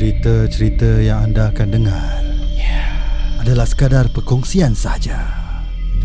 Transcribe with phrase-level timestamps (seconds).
[0.00, 2.24] cerita-cerita yang anda akan dengar
[3.36, 5.28] adalah sekadar perkongsian sahaja.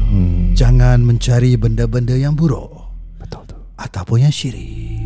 [0.04, 0.52] Hmm.
[0.52, 2.76] Jangan mencari benda-benda yang buruk
[3.16, 3.56] Betul tu.
[3.80, 5.00] ataupun yang syirik.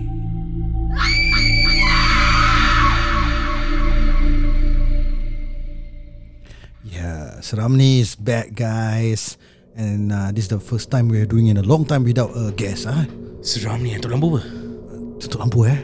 [6.82, 9.37] Yeah, Seramni is back guys.
[9.78, 12.33] And uh, this is the first time we are doing in a long time without
[12.33, 12.89] a guest.
[12.89, 13.06] Ah,
[13.46, 14.42] Seram ni Tutup lampu apa
[15.21, 15.78] Tutup lampu eh.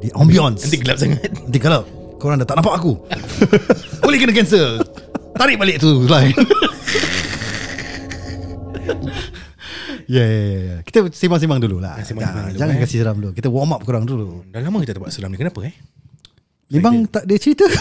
[0.00, 0.64] Jadi ambience.
[0.64, 1.84] Nanti gelap sangat Nanti kalau
[2.16, 2.98] korang dah tak nampak aku.
[4.04, 4.80] Boleh kena cancel.
[5.36, 6.32] Tarik balik tu line
[10.06, 10.76] Ya ya ya ya.
[10.86, 11.98] Kita sembang-sembang dulu lah.
[11.98, 12.80] Dulu, Jangan eh.
[12.86, 13.34] kasih seram dulu.
[13.34, 14.46] Kita warm up korang dulu.
[14.54, 15.38] Dah lama kita tak buat seram ni.
[15.38, 15.74] Kenapa eh?
[16.70, 17.66] Memang tak ada cerita.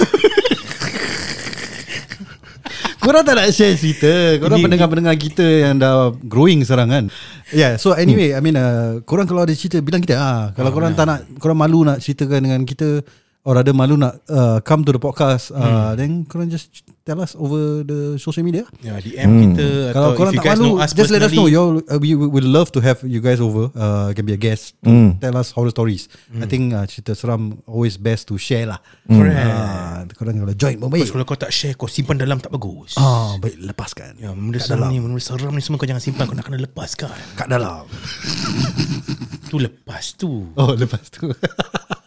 [3.05, 4.41] Korang tak nak share cerita.
[4.41, 7.05] Korang pendengar-pendengar kita Yang dah growing sekarang kan?
[7.53, 10.17] Yeah so anyway I mean uh, Korang kalau ada cerita Bilang kita.
[10.17, 10.49] Ah.
[10.57, 13.05] Kalau korang tak nak Korang malu nak ceritakan dengan kita
[13.45, 17.37] Or ada malu nak uh, Come to the podcast uh, Then korang just Tell us
[17.37, 18.65] over the social media.
[18.81, 21.21] Ya DM kita Kalau Atau korang if you tak guys malu know us Just let
[21.21, 21.45] us know.
[21.45, 24.41] you uh, We we would love to have you guys over uh, Can be a
[24.41, 25.21] guest to Mm.
[25.21, 26.09] Tell us horror stories.
[26.33, 28.81] I think uh, cerita seram Always best to share lah.
[29.05, 29.37] Correct.
[29.37, 32.97] Ah, Korang kalau join pun baik kalau kau tak share Kau simpan dalam tak bagus.
[32.97, 34.17] Ah, baik lepaskan.
[34.17, 34.89] Ya benda Kat seram dalam.
[34.89, 37.13] ni Benda seram ni semua kau jangan simpan Kau nak kena lepaskan.
[37.37, 37.85] Kat dalam.
[39.45, 40.49] Tu lepas tu.
[40.57, 41.29] Oh, lepas tu.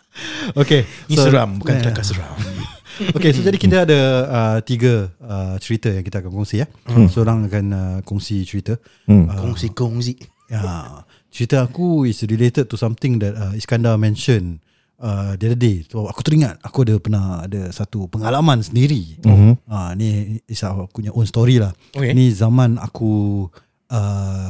[0.55, 0.85] okay.
[1.09, 2.35] Ni seram Bukan kelakar seram
[3.15, 6.67] Okay, so jadi kita ada uh, tiga uh, cerita yang kita akan kongsi ya.
[6.91, 7.07] Hmm.
[7.07, 8.75] Seorang akan uh, kongsi cerita.
[9.07, 9.31] Hmm.
[9.31, 14.65] Kongsi-kongsi Ya, cerita aku is related to something that uh, Iskandar mentioned
[14.97, 15.85] uh, the other day.
[15.85, 19.21] So aku teringat aku ada pernah ada satu pengalaman sendiri.
[19.29, 19.69] Mhm.
[19.69, 21.77] Ah, ni is aku punya own story lah.
[21.93, 22.17] Okay.
[22.17, 23.45] Ni zaman aku
[23.93, 24.49] uh,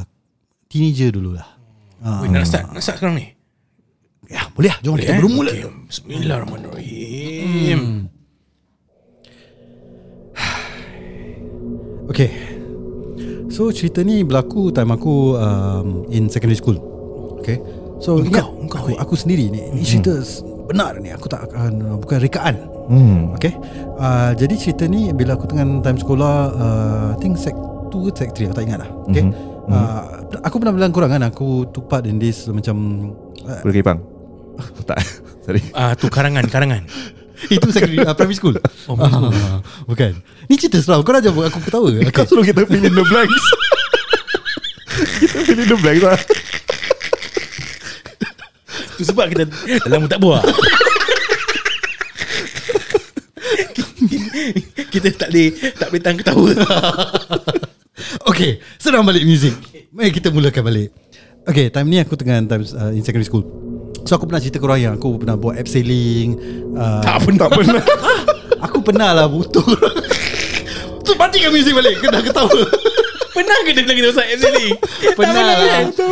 [0.71, 1.47] teenager dulu lah.
[1.99, 3.35] Ah, Wait, nak start Nak start sekarang ni
[4.29, 4.77] ya, boleh lah.
[4.79, 5.19] Jom Boleh, kita eh?
[5.19, 5.51] bermula.
[5.51, 5.65] okay.
[5.89, 7.81] Bismillahirrahmanirrahim
[12.09, 12.29] Okay
[13.49, 16.77] So cerita ni berlaku time aku um, in secondary school
[17.37, 17.57] Okay
[17.99, 18.97] So Engkau, ingat engkau, aku, eh?
[18.97, 22.55] aku sendiri ni Ni cerita s- benar ni Aku tak akan uh, Bukan rekaan
[22.89, 23.37] Hmm.
[23.37, 23.53] Okay
[23.95, 28.33] uh, Jadi cerita ni Bila aku tengah time sekolah uh, I think sec 2 Sec
[28.33, 29.33] 3 Aku tak ingat lah Okay Mhm.
[29.67, 30.01] uh,
[30.41, 32.77] Aku pernah bilang korang kan Aku took part in this Macam
[33.45, 34.01] uh, kepang.
[34.89, 34.99] tak.
[35.41, 35.61] Sorry.
[35.71, 36.83] Ah tu karangan Karangan.
[37.55, 38.55] Itu secondary uh, primary school.
[38.85, 40.19] Oh, Ah, Bukan.
[40.45, 40.99] Ni cerita seram.
[41.01, 43.43] Kau dah jawab aku ketawa Kau suruh kita fill in the blanks.
[45.23, 46.19] kita fill in the blanks lah.
[48.99, 49.47] Tu sebab kita
[49.87, 50.43] Dalam tak buat
[54.91, 56.51] Kita tak boleh Tak boleh tahan ketawa.
[58.27, 59.55] Okay Senang balik muzik
[59.95, 60.89] Mari kita mulakan balik.
[61.47, 63.47] Okay time ni aku tengah time, uh, In secondary school
[64.07, 66.29] So aku pernah cerita korang yang Aku pernah buat abseiling
[66.75, 67.83] uh, Tak pernah Tak pernah.
[68.67, 69.63] Aku pernah lah butuh
[71.05, 72.51] Tu matikan muzik balik Kena ketawa.
[73.29, 74.67] Pernah ke dia bilang kita pasal ni
[75.15, 75.57] Pernah lah?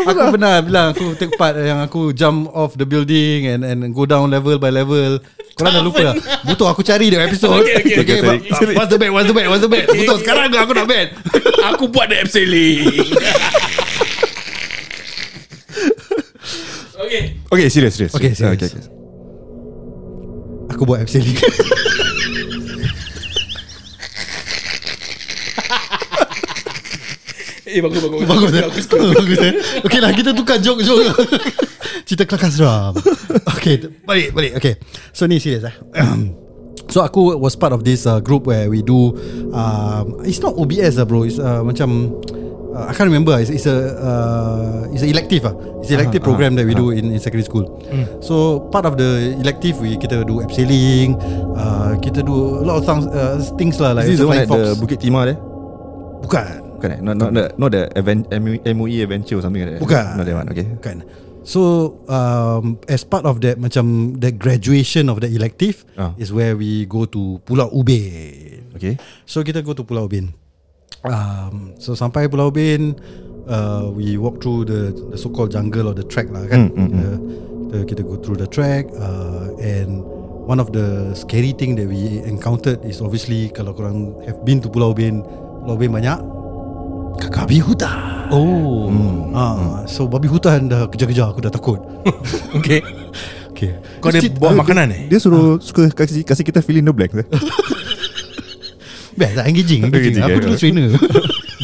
[0.06, 4.08] Aku pernah bilang Aku take part Yang aku jump off the building And and go
[4.08, 5.20] down level by level.
[5.58, 6.16] Korang dah lupa lah.
[6.46, 7.66] Butuh aku cari dia episode.
[7.66, 8.78] Okay, okay, okay, but- sorry.
[8.78, 10.24] What's the bet What's the bet What's the bet Okay, Butuh okay.
[10.24, 11.08] sekarang ke aku nak bet
[11.74, 13.77] Aku buat the abseiling Okay
[17.48, 18.12] Okay, serius, serius.
[18.12, 18.60] Okay, serius.
[18.60, 18.84] okay, okay.
[20.76, 21.32] Aku buat abseiling
[27.68, 28.24] Eh bagus bagus.
[28.24, 28.64] Bagus eh?
[29.16, 29.54] Bagus eh?
[29.84, 31.04] Okay lah kita tukar joke-joke
[32.08, 32.96] Cerita kelakar seram.
[33.60, 34.52] Okay Balik balik.
[34.56, 34.80] Okay.
[35.12, 35.76] So ni serius eh?
[36.88, 39.16] So aku was part of this uh, group where we do
[39.52, 41.28] um, It's not OBS lah bro.
[41.28, 42.16] It's uh, macam
[42.78, 46.22] uh, I can't remember It's, it's a uh, It's a elective lah It's a elective
[46.22, 47.66] Ah, program ah, that we do in, in secondary school
[48.22, 51.18] So part of the elective we Kita do abseiling
[51.58, 54.38] uh, Kita do a lot of things, uh, things lah Like Is this the one
[54.38, 54.78] at the fox.
[54.78, 55.40] Bukit Timah there?
[56.22, 57.00] Bukan Bukan eh?
[57.02, 59.82] Not, not the, not the event, MUE adventure or something like that.
[59.82, 60.06] Bukan.
[60.14, 60.68] Not that one, okay.
[60.86, 61.02] Kan
[61.42, 66.14] So um, As part of that Macam The graduation of the elective Ah.
[66.22, 68.94] Is where we go to Pulau Ubin Okay.
[69.26, 70.30] So kita go to Pulau Ubin
[71.10, 72.96] um, So sampai Pulau Ubin
[73.48, 76.72] uh, We walk through the The so called jungle Or the track lah kan.
[76.72, 77.10] Mm, mm, kita,
[77.70, 80.04] kita, kita go through the track uh, And
[80.48, 84.72] One of the scary thing That we encountered Is obviously Kalau korang Have been to
[84.72, 85.24] Pulau Ubin
[85.64, 86.20] Pulau Ubin banyak
[87.18, 88.30] Kakabi hutan.
[88.30, 88.94] Oh.
[89.34, 91.82] Ah, so babi hutan dah kejar-kejar aku dah takut.
[92.58, 92.82] Okay.
[93.58, 93.74] Okay.
[93.98, 95.02] Kau ada buat makanan eh?
[95.10, 97.18] Dia suruh suka kasih kasih kita fill in the blanks
[99.18, 99.32] eh.
[99.34, 100.18] Lah engaging, engaging.
[100.18, 100.44] Engaging, Aku ya.
[100.46, 100.88] dulu trainer.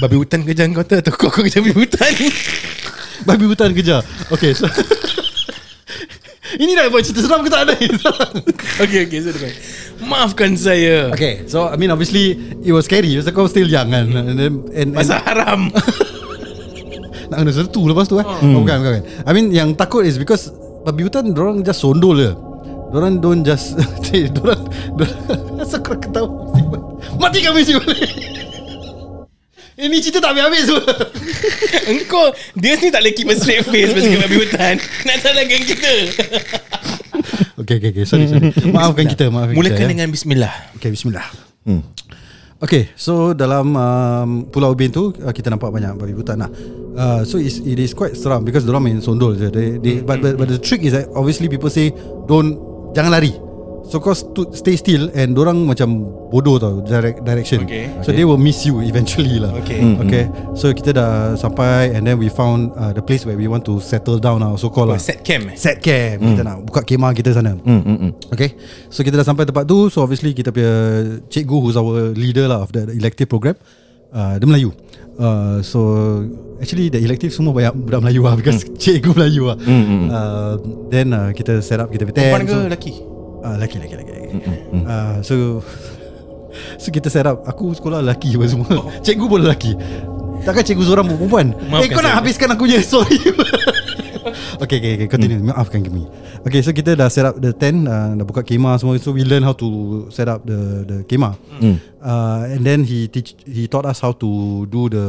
[0.02, 2.12] Babi hutan kejar kau tu Atau kau kau kejar babi hutan
[3.24, 4.02] babi hutan kejar.
[4.34, 4.68] Okay, so
[6.54, 7.74] Ini dah buat cerita seram ke tak ada?
[8.86, 9.54] Okay okay so depan
[10.06, 14.06] Maafkan saya Okay So I mean obviously It was scary Because kau still young kan
[14.14, 15.74] And then and, and, Pasal haram
[17.34, 19.04] Nak kena sertu lepas tu eh oh, Bukan bukan bukan.
[19.26, 20.54] I mean yang takut is because
[20.86, 22.32] Babi hutan Diorang just sondol je
[22.94, 23.74] Diorang don't just
[24.14, 24.62] Diorang
[24.94, 26.53] Diorang Asal kau ketawa
[27.24, 28.12] Mati kami si balik.
[29.74, 30.78] Ini cerita tak habis-habis tu
[31.98, 34.78] Engkau Dia sini tak boleh keep a straight face Pasal babi hutan.
[34.78, 35.94] Nak salahkan kita.
[37.64, 38.54] Okay okay okay Sorry sorry.
[38.70, 39.90] Maafkan kita Maafkan Mulakan kita, ya.
[39.90, 40.54] dengan bismillah.
[40.78, 41.26] Okay bismillah.
[42.62, 46.50] Okay so dalam um, Pulau Ubin tu uh, Kita nampak banyak babi hutan lah.
[46.94, 49.50] Uh, So it's, it is quite seram Because diorang main sondol je.
[49.50, 51.90] They, they, but, but, but the trick is that Obviously people say
[52.30, 52.62] Don't
[52.94, 53.34] Jangan lari
[53.84, 57.68] So kau stu, stay still And dorang macam Bodoh tau direct, Direction.
[57.68, 57.92] Okay.
[58.02, 59.54] So they will miss you eventually lah.
[59.62, 59.84] Okay.
[60.08, 60.24] Okay.
[60.56, 63.84] So kita dah sampai And then we found uh, The place where we want to
[63.84, 64.98] Settle down lah So call lah.
[64.98, 65.56] Set cam eh?
[65.60, 66.24] Set camp.
[66.24, 67.60] Kita nak buka kemah kita sana.
[67.60, 68.12] Hmm, hmm, hmm.
[68.34, 68.56] Okay.
[68.88, 69.92] So kita dah sampai tempat tu.
[69.92, 70.74] So obviously kita punya
[71.28, 73.60] Cikgu who's our leader lah Of the, elective program
[74.16, 74.72] uh, Dia Melayu.
[75.20, 75.80] Uh, So
[76.58, 79.58] Actually the elective semua banyak Budak Melayu lah Because cikgu Melayu lah.
[79.60, 80.54] Uh,
[80.88, 83.13] Then uh, kita set up Kita punya Perempuan tent ke so, lelaki
[83.44, 84.18] uh, Lelaki lelaki lelaki
[84.88, 85.62] uh, So
[86.80, 88.70] So kita set up Aku sekolah lelaki apa semua.
[89.02, 89.74] Cikgu pun lelaki.
[90.46, 91.48] Takkan cikgu seorang pun perempuan?
[91.72, 92.18] Maafkan Eh kau nak saya.
[92.20, 93.18] habiskan aku je Sorry.
[94.64, 95.40] Okay okay, okay continue.
[95.42, 95.52] Hmm.
[95.52, 96.08] Maafkan kami
[96.46, 98.96] Okay so kita dah set up the tent uh, Dah buka kemah semua.
[99.02, 99.68] So we learn how to
[100.14, 101.34] Set up the the kemah.
[101.60, 101.78] Hmm.
[102.00, 104.30] uh, And then he teach He taught us how to
[104.70, 105.06] Do the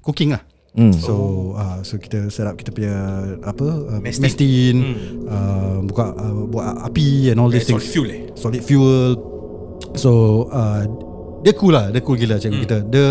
[0.00, 0.94] Cooking lah Hmm.
[0.94, 1.14] So
[1.52, 2.94] uh, so kita set up kita punya
[3.42, 4.22] apa uh, Mestin.
[4.22, 4.76] mestin,
[5.26, 7.90] uh, buka uh, buat api and all Eh, these solid things.
[7.90, 8.20] fuel eh?
[8.34, 9.10] Solid fuel.
[9.94, 10.10] So
[10.48, 10.86] uh,
[11.40, 12.62] dia cool lah dia cool gila cikgu Hmm.
[12.62, 12.76] kita.
[12.86, 13.04] Dia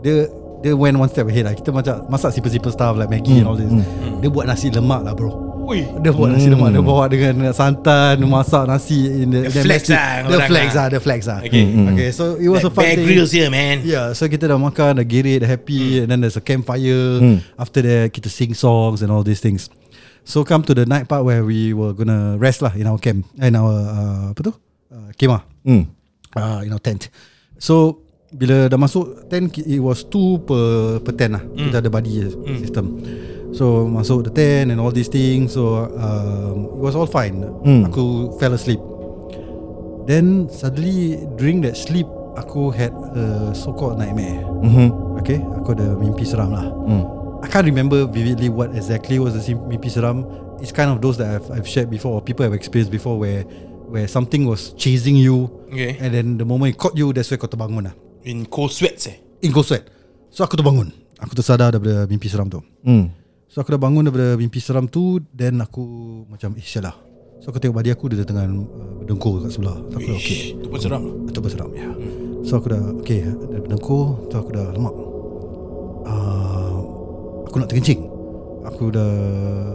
[0.00, 0.14] dia
[0.58, 1.54] dia went one step ahead lah.
[1.54, 3.70] Kita macam masak simple-simple stuff like Maggi and all this.
[4.18, 8.20] Dia buat nasi lemak lah bro Ui dia buat nasi lemak Dia bawa dengan santan
[8.20, 9.96] Dia masak nasi in the, the flex mestin.
[9.96, 10.76] lah Dia orang flex lah.
[10.76, 11.64] lah Dia flex lah Okay.
[11.88, 14.56] Okay so it was Like a fun thing Grylls here man Yeah, so kita dah
[14.56, 17.20] makan, dah gerit, dah happy, and then there's a campfire.
[17.56, 19.68] After that, kita sing songs and all these things.
[20.24, 23.24] So come to the night part where we were gonna rest lah in our camp,
[23.36, 24.52] in our uh, apa tu,
[24.88, 25.84] uh, kemah, Hmm.
[26.32, 27.08] uh, in our tent.
[27.56, 28.00] So
[28.32, 31.44] bila dah masuk tent, it was two per per tent lah.
[31.44, 32.24] Kita ada buddy
[32.58, 32.98] system.
[33.54, 35.54] So masuk the tent and all these things.
[35.54, 37.46] So um, it was all fine.
[37.86, 38.82] Aku fell asleep.
[40.04, 42.04] Then suddenly during that sleep
[42.36, 44.42] aku had a so-called nightmare.
[44.60, 45.16] Mhm.
[45.22, 46.66] Okay, aku ada mimpi seram lah.
[46.84, 47.06] Hmm.
[47.40, 50.26] I can't remember vividly what exactly was the mimpi seram.
[50.60, 53.46] It's kind of those that I've, I've shared before or people have experienced before where
[53.88, 57.38] where something was chasing you Okay and then the moment it caught you that's where
[57.38, 57.94] kau terbangun lah.
[58.26, 59.86] In cold sweats eh In cold sweat.
[60.34, 60.90] So aku terbangun.
[61.22, 62.60] Aku tersadar daripada mimpi seram tu.
[62.84, 63.08] Hmm.
[63.54, 65.86] So aku dah bangun daripada mimpi seram tu Then aku
[66.26, 66.98] macam Eh sial lah.
[67.38, 68.66] So aku tengok badi aku Dia tengah uh,
[68.98, 69.78] berdengkur kat sebelah.
[69.78, 71.02] So aku dah okay Itu pun seram?
[71.30, 71.86] Itu berseram ya.
[72.42, 74.94] So aku dah Okay Dia berdengkur So aku dah lemak.
[76.02, 76.74] Uh,
[77.46, 78.10] Aku nak terkencing.
[78.66, 79.10] Aku dah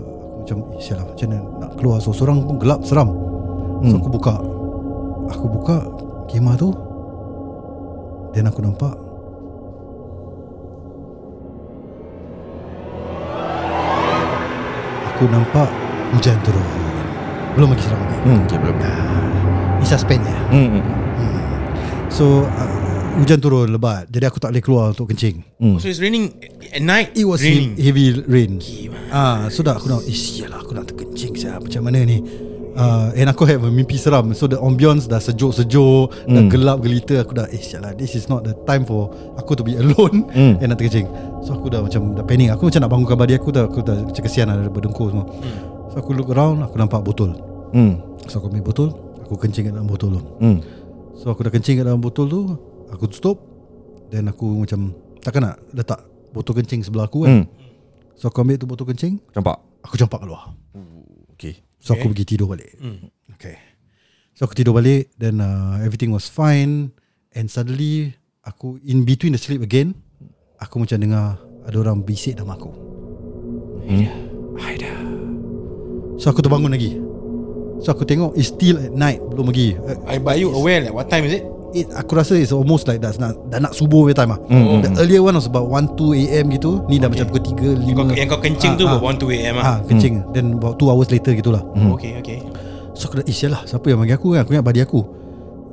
[0.03, 1.97] Aku macam Eh sial lah Macam mana nak keluar?
[2.03, 3.15] So seorang pun gelap seram.
[3.87, 4.35] So aku buka.
[5.31, 5.87] Aku buka
[6.27, 6.75] Kemah tu.
[8.35, 9.08] Then aku nampak
[15.19, 15.67] Aku nampak
[16.15, 16.63] Hujan turun
[17.51, 18.39] Belum lagi seram lagi Hmm.
[18.47, 18.75] Okay, belum.
[19.75, 20.79] Ni suspend je Hmm.
[20.79, 20.83] hmm.
[22.07, 22.71] So uh,
[23.19, 25.43] Hujan turun lebat Jadi aku tak boleh keluar Untuk kencing
[25.75, 26.39] So it's raining
[26.71, 28.63] At night It was raining heavy, rain.
[29.11, 31.59] Ah, So dah aku nak Eh sial lah Aku nak terkencing sial.
[31.59, 32.23] Macam mana ni
[32.75, 34.33] uh, And aku have a mimpi seram.
[34.37, 37.23] So the ambience dah sejuk-sejuk Dah gelap gelita.
[37.23, 39.09] Aku dah Eh lah This is not the time for
[39.39, 40.25] Aku to be alone.
[40.39, 40.55] Hmm.
[40.61, 41.09] And nak terkencing
[41.43, 42.53] So aku dah macam Dah panic.
[42.53, 45.25] Aku macam nak bangunkan badi aku dah, Aku dah macam kesian lah berdengkur semua.
[45.91, 47.33] So aku look around Aku nampak botol.
[47.73, 47.99] Hmm.
[48.29, 48.89] So aku ambil botol
[49.25, 50.21] Aku kencing kat dalam botol tu.
[50.39, 50.57] Hmm.
[51.17, 52.41] So aku dah kencing kat dalam botol tu
[52.93, 53.41] Aku tutup.
[54.13, 55.99] Then aku macam Takkan nak letak
[56.31, 57.43] botol kencing sebelah aku kan.
[57.43, 57.45] Hmm.
[58.15, 59.19] So aku ambil tu botol kencing.
[59.35, 59.59] Campak.
[59.83, 60.51] Aku campak keluar
[61.39, 61.68] Okay.
[61.79, 62.75] So aku pergi tidur balik.
[63.39, 63.55] Okay.
[64.35, 66.95] So aku tidur balik Then uh, everything was fine.
[67.35, 68.15] And suddenly
[68.47, 69.95] Aku in between the sleep again
[70.63, 72.71] Aku macam dengar Ada orang bisik nama aku.
[74.59, 74.91] Haida
[76.19, 76.99] So aku terbangun lagi.
[77.83, 80.95] So aku tengok It's still at night Belum lagi uh, I buy you aware like
[80.95, 81.43] What time is it?
[81.73, 84.39] It, Aku rasa it's almost like dah nak, dah nak subuh punya time lah.
[84.49, 84.81] Hmm.
[84.81, 86.81] The earlier one was about 1-2 am gitu.
[86.89, 87.43] Ni dah macam pukul
[87.77, 89.63] 3 Yang kau, 5 yang kau kencing tu Ah, About 1 2 am lah.
[89.65, 90.13] Ah, kencing.
[90.33, 92.39] Then about 2 hours later gitulah Oh, Okay okay.
[92.97, 94.43] So aku dah Eh lah Siapa yang bagi aku kan?
[94.43, 95.01] Aku ingat badi aku.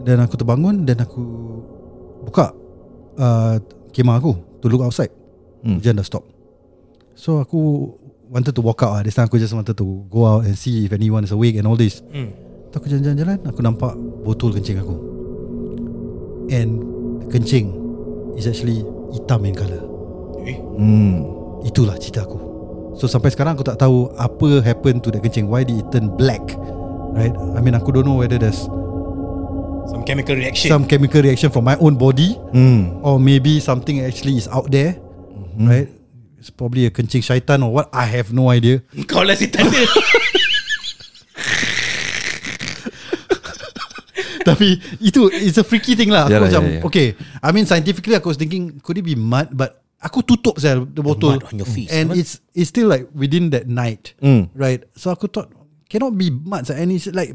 [0.06, 1.22] Dan aku terbangun Dan aku
[2.22, 2.54] Buka
[3.18, 3.56] uh,
[3.90, 5.10] Kemah aku To look outside.
[5.66, 5.80] Hmm.
[5.80, 6.22] Hujan dah stop.
[7.16, 7.92] So aku
[8.26, 9.02] Wanted to walk out lah.
[9.06, 11.64] This time aku just wanted to Go out and see If anyone is awake And
[11.64, 12.02] all this.
[12.70, 15.15] Tu aku jalan-jalan Aku nampak botol kencing aku
[16.48, 16.70] And
[17.22, 17.74] the kencing
[18.36, 18.84] Is actually
[19.16, 19.80] hitam in colour.
[20.44, 21.24] Eh, Hmm.
[21.64, 22.38] Itulah cerita aku.
[22.96, 25.48] So sampai sekarang aku tak tahu Apa happen to the kencing.
[25.48, 26.42] Why did it turn black?
[27.16, 27.32] Right?
[27.56, 28.68] I mean aku don't know whether there's
[29.88, 30.68] some chemical reaction.
[30.68, 33.00] Some chemical reaction from my own body Hmm.
[33.00, 35.00] Or maybe something actually is out there
[35.56, 35.88] Right?
[36.36, 37.88] It's probably a kencing syaitan or what.
[37.96, 38.84] I have no idea.
[39.08, 39.72] Kau lah si tanda.
[44.46, 46.30] Tapi itu It's a freaky thing lah.
[46.30, 46.80] Aku Yalah, macam ya, ya.
[46.86, 47.08] Okay.
[47.42, 49.50] I mean scientifically Aku was thinking Could it be mud?
[49.50, 53.10] But Aku tutup saya The botol mud on your face, And it's It's still like
[53.10, 54.48] Within that night Hmm.
[54.54, 54.86] Right?
[54.94, 55.50] So aku thought
[55.90, 56.70] Cannot be mud.
[56.70, 57.34] And it's like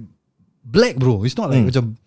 [0.63, 1.27] Black bro.
[1.27, 1.99] It's not like macam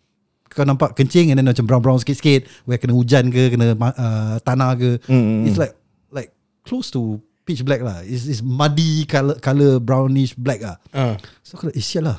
[0.48, 4.72] Kau nampak kencing And then macam brown-brown sikit-sikit Where kena hujan ke Kena uh, tanah
[4.80, 5.02] ke.
[5.04, 5.76] Hmm, It's like
[6.08, 6.32] Like
[6.64, 8.00] Close to Pitch black lah.
[8.00, 10.80] It's, it's muddy color, color Brownish black lah.
[10.96, 11.20] Ah.
[11.44, 12.16] So aku dah Eh lah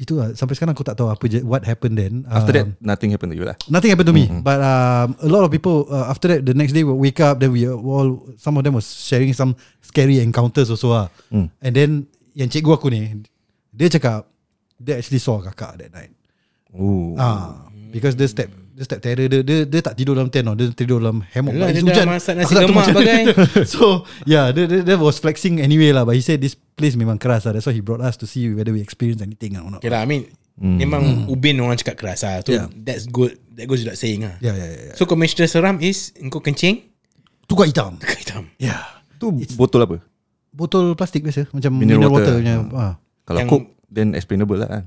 [0.00, 2.80] Itu lah Sampai sekarang aku tak tahu Apa je What happened then After that, Um,
[2.80, 3.52] nothing happened to you lah.
[3.68, 6.72] Nothing happened to me But um, A lot of people uh, After that The next
[6.72, 9.52] day we wake up Then we all Some of them was sharing Some
[9.84, 11.52] scary encounters also lah Hmm.
[11.60, 11.90] And then
[12.32, 13.28] Yang cikgu aku ni
[13.70, 14.24] Dia cakap
[14.80, 16.16] Dia actually saw kakak that night
[16.72, 17.12] Oh.
[17.18, 18.48] Ah, Because dia step
[18.80, 20.56] Dia step terror dia, dia, dia tak tidur dalam tent tau.
[20.56, 22.96] Dia tidur dalam hammock Yalah, It's dia dah masak nasi Aku tak tahu lemak macam
[22.96, 23.20] bagai.
[23.28, 23.44] mana.
[23.76, 23.82] So
[24.24, 27.44] Yeah dia, dia, dia was flexing anyway lah But he said this place memang keras
[27.44, 29.92] lah That's why he brought us To see whether we experience anything or not Okay
[29.92, 30.24] lah, I mean,
[30.56, 32.40] memang ubin orang cakap keras lah.
[32.40, 32.68] So, Yeah.
[32.74, 33.36] that's good.
[33.50, 34.40] That goes without saying lah.
[34.40, 34.94] Yeah yeah yeah, yeah.
[34.94, 36.84] So, conventional seram is, engkau kencing,
[37.44, 38.44] Tukar hitam dekat hitam.
[38.56, 38.80] Yeah
[39.16, 39.96] Tu botol apa?
[40.50, 42.34] Botol plastik biasa Macam Mineral mineral, water, water.
[42.38, 42.94] punya ah.
[43.22, 44.82] Kalau Yang- Coke, then explainable lah kan.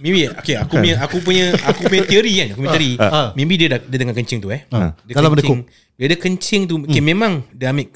[0.00, 2.92] Maybe okay, aku punya aku punya aku punya teori kan, aku punya teori.
[2.96, 3.28] Ah.
[3.36, 4.64] Maybe dia dah, dia tengah kencing tu eh.
[4.72, 4.96] Ah.
[5.04, 5.60] Dia Dalam ada kencing,
[6.00, 6.74] dia ada kencing tu.
[6.88, 7.92] Okay, memang dia ambil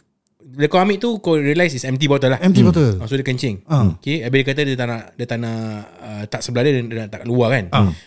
[0.54, 2.38] bila kau ambil tu kau realise is empty bottle lah.
[2.38, 3.66] Empty bottle Ah, so dia kencing.
[3.66, 3.90] Ah.
[3.98, 5.58] Okay, habis dia kata dia tak nak dia tak nak
[5.98, 7.64] uh, tak sebelah dia dia nak tak luar kan.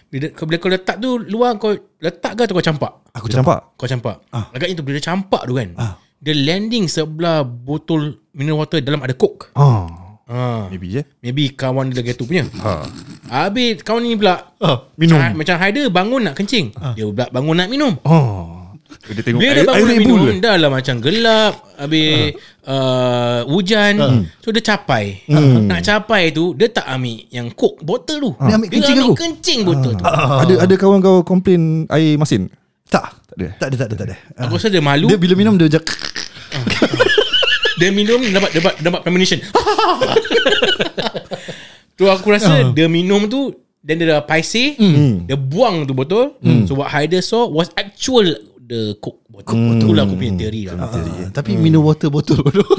[0.08, 2.92] Bila, kau, bila kau letak tu luar kau letak ke atau kau campak?
[3.20, 3.60] Aku Dia campak.
[3.76, 4.16] Kau campak.
[4.32, 4.48] Ah.
[4.56, 5.70] Agaknya tu bila dia campak tu kan.
[5.76, 5.94] Ah.
[6.24, 9.52] Dia landing sebelah botol mineral water dalam ada coke.
[9.60, 10.07] ah.
[10.28, 10.68] Ah.
[10.68, 11.02] Maybe je.
[11.20, 12.44] Maybe kawan dia lagi tu punya.
[12.60, 12.84] Ha.
[13.28, 14.88] Habis kawan ni pula ah.
[14.96, 18.72] Minum Macam, macam Haider bangun nak kencing Dia pula bangun nak minum Oh.
[19.04, 20.36] Dia tengok Bila air, dia bangun air nak Red minum Bull.
[20.40, 22.12] Dah lah macam gelap Habis
[22.64, 23.94] uh, Hujan
[24.40, 28.70] So dia capai Nak capai tu Dia tak ambil Yang coke botol tu Dia ambil
[28.70, 29.16] kencing ambil aku.
[29.20, 32.48] kencing botol tu Ada ada kawan kau komplain air masin.
[32.88, 33.48] Tak Tak ada.
[33.60, 34.16] Tak ada tak ada tak ada.
[34.40, 35.84] Aku rasa dia malu Dia bila minum dia macam
[37.78, 39.38] Dia minum Dapat dapat dapat premonition
[41.98, 44.78] Tu aku rasa Dia minum tu Dan dia dah paisi
[45.26, 46.38] Dia buang tu botol.
[46.66, 48.26] So what Haider saw Was actual
[48.68, 49.80] The coke botol.
[49.80, 50.76] Itulah aku punya teori lah.
[50.76, 52.68] Ah, Tapi minum water botol bodoh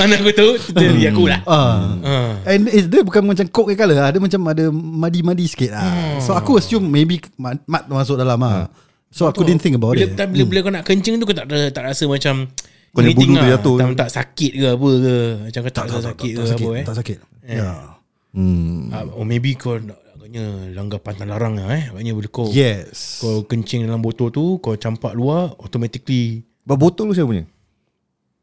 [0.00, 1.44] Mana aku tahu teori aku lah.
[1.44, 1.92] Ah.
[2.00, 2.32] Ah.
[2.48, 4.08] And it's, dia bukan macam coke ke lah.
[4.08, 6.16] Dia macam ada madi-madi sikit lah.
[6.24, 8.72] So aku assume maybe mat, mat masuk dalam lah.
[9.12, 10.16] So aku didn't think about bila, it.
[10.16, 12.48] tak, bila, bila kau nak kencing tu Kau tak, ada- tak rasa macam
[12.90, 13.48] Kau punya bulu tu lah.
[13.54, 13.76] jatuh.
[13.78, 15.14] tak, tak sakit ke apa ke
[15.46, 17.16] Macam kau tak, rasa sakit ke tak sakit, apa eh Tak sakit.
[17.46, 17.78] Yeah.
[18.34, 18.90] Hmm.
[18.90, 20.44] Ah, Or maybe kau nak Agaknya
[20.74, 23.22] langgar pantang larang lah eh Agaknya bila kau Yes.
[23.22, 27.44] Kau kencing dalam botol tu Kau campak luar Automatically But botol tu siapa punya?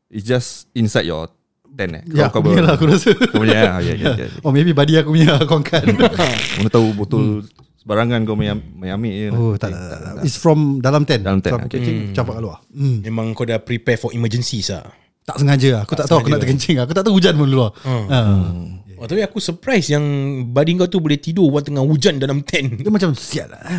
[0.07, 1.27] It's just inside your
[1.77, 2.03] tent eh?
[2.09, 3.11] Ya, aku punya lah aku rasa.
[3.13, 3.79] Kau punya lah.
[3.83, 4.27] Ya, ya, ya.
[4.47, 5.83] Or maybe body aku punya kau kan.
[6.57, 7.43] Mana tahu botol
[7.87, 9.27] sebarangan kau main, main ambil je.
[9.31, 10.23] Oh, tak, tak, tak, tak.
[10.27, 11.23] It's from dalam tent.
[11.23, 11.79] Dalam tent, So, aku okay.
[11.79, 12.59] kencing, campak kat luar.
[12.75, 12.99] Hmm.
[12.99, 14.83] Memang kau dah prepare for emergencies lah
[15.23, 15.81] Tak sengaja lah.
[15.87, 16.83] Aku tak, tahu aku nak terkencing.
[16.83, 17.71] Aku tak tahu hujan pun luar.
[17.87, 18.51] Ah.
[18.99, 20.03] oh, Tapi aku surprise yang
[20.51, 23.63] Body kau tu boleh tidur Waktu tengah hujan dalam tent Dia macam sial lah.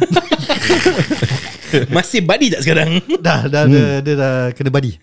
[1.93, 2.97] Masih body tak sekarang
[3.27, 4.97] dah, dah, dia, dia dah kena body.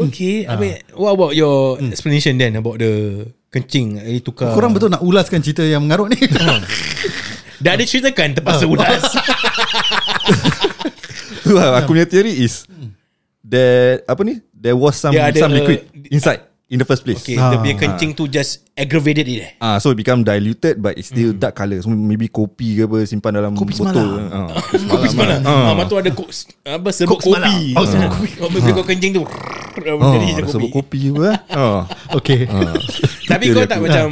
[0.00, 5.04] Okay Habis What about your Explanation then About the Kencing eh, Tukar Korang betul nak
[5.04, 6.16] ulaskan cerita yang mengarut ni.
[7.60, 9.00] Dah ada ceritakan Terpaksa ulas
[11.40, 12.62] Tu lah, aku punya theory is
[13.42, 14.38] that apa ni?
[14.50, 17.18] There was some Dia ada, some liquid uh, inside in the first place.
[17.18, 17.50] Okay Ah.
[17.50, 21.08] Dia punya kencing tu Just aggravated it eh Ah, so it become diluted but it's
[21.08, 21.76] still dark colour.
[21.76, 23.90] So maybe kopi ke apa simpan dalam Kopi botol.
[23.90, 24.06] semalam.
[24.30, 24.48] Ah,
[24.92, 25.50] Kopi semalam Ah.
[25.50, 25.72] ah.
[25.74, 26.28] Mak tu ada kok,
[26.62, 27.50] Apa Serbuk semalam.
[27.50, 28.28] kopi Oh, serbuk kopi
[28.60, 29.22] Bila kau kencing tu
[29.80, 31.20] Ah, Jadi je sebut kopi kopi apa?
[31.26, 31.36] eh?
[31.50, 31.80] Ah.
[32.12, 32.38] okay.
[32.46, 32.72] Ah.
[33.26, 34.06] Tapi kau tak macam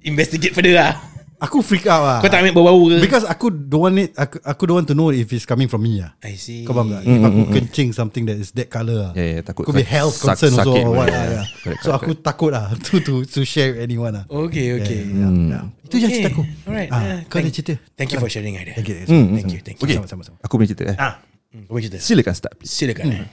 [0.00, 0.92] Investigate further lah
[1.38, 2.18] Aku freak out lah.
[2.18, 4.94] Kau tak ambil bau-bau ke Because aku don't want it aku, aku don't want to
[4.94, 6.10] know if it's coming from me lah.
[6.18, 7.02] I see Kau faham tak?
[7.02, 9.12] If aku kencing something that is that colour lah.
[9.14, 11.22] Yeah, yeah, takut Could be sak- health sak- concern also sakit or what yeah, lah.
[11.22, 11.34] yeah.
[11.38, 11.46] yeah.
[11.62, 14.24] Correct, So aku takut lah to to to share with anyone lah.
[14.26, 15.70] Okay okay Yeah.
[15.80, 16.14] Itu je Okay.
[16.18, 16.42] cerita aku.
[16.66, 17.74] Alright Ah, Ah, kau ada thank- cerita?
[17.94, 18.96] Thank you for sharing Aida Thank you.
[19.04, 19.96] Hmm, Thank you Thank you Okay.
[20.04, 20.36] Sama-sama.
[20.40, 20.96] Aku punya cerita eh.
[20.98, 21.22] Ah.
[21.48, 22.68] Hmm, Kau cerita Silakan start please.
[22.68, 23.24] Silakan eh.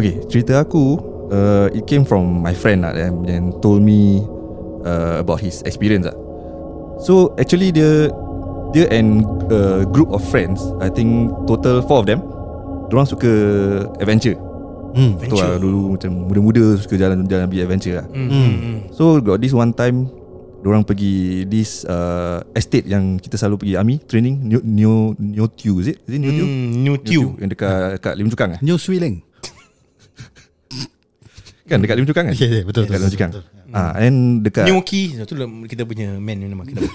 [0.00, 0.96] Okay cerita aku
[1.28, 4.24] uh, It came from my friend lah Yang, yang told me
[4.82, 6.16] uh, About his experience lah
[7.04, 8.08] So actually dia
[8.72, 12.24] Dia and a group of friends I think total four of them
[12.88, 13.30] Diorang suka
[14.00, 14.40] adventure
[14.90, 15.14] Hmm.
[15.22, 18.90] Tu lah dulu macam muda-muda Suka jalan-jalan pergi adventure lah Hmm.
[18.90, 20.10] So got this one time
[20.66, 25.78] Diorang pergi This uh, estate Yang kita selalu pergi army Training Neo Neo Neo Tiu
[25.78, 26.02] Is it?
[26.10, 26.42] Is it Neo Tiu?
[26.42, 27.22] Hmm, New Tiu.
[27.38, 27.70] Yang dekat
[28.02, 28.60] Dekat Lim Cukang eh?
[28.66, 29.22] New Swiling.
[31.70, 32.34] Kan dekat Lim Cukang kan?
[32.34, 35.14] Okay, okay, betul, Dekat betul, Lim Cukang betul, Ah, And dekat New Key.
[35.14, 36.82] Itu lah kita punya man nama kita.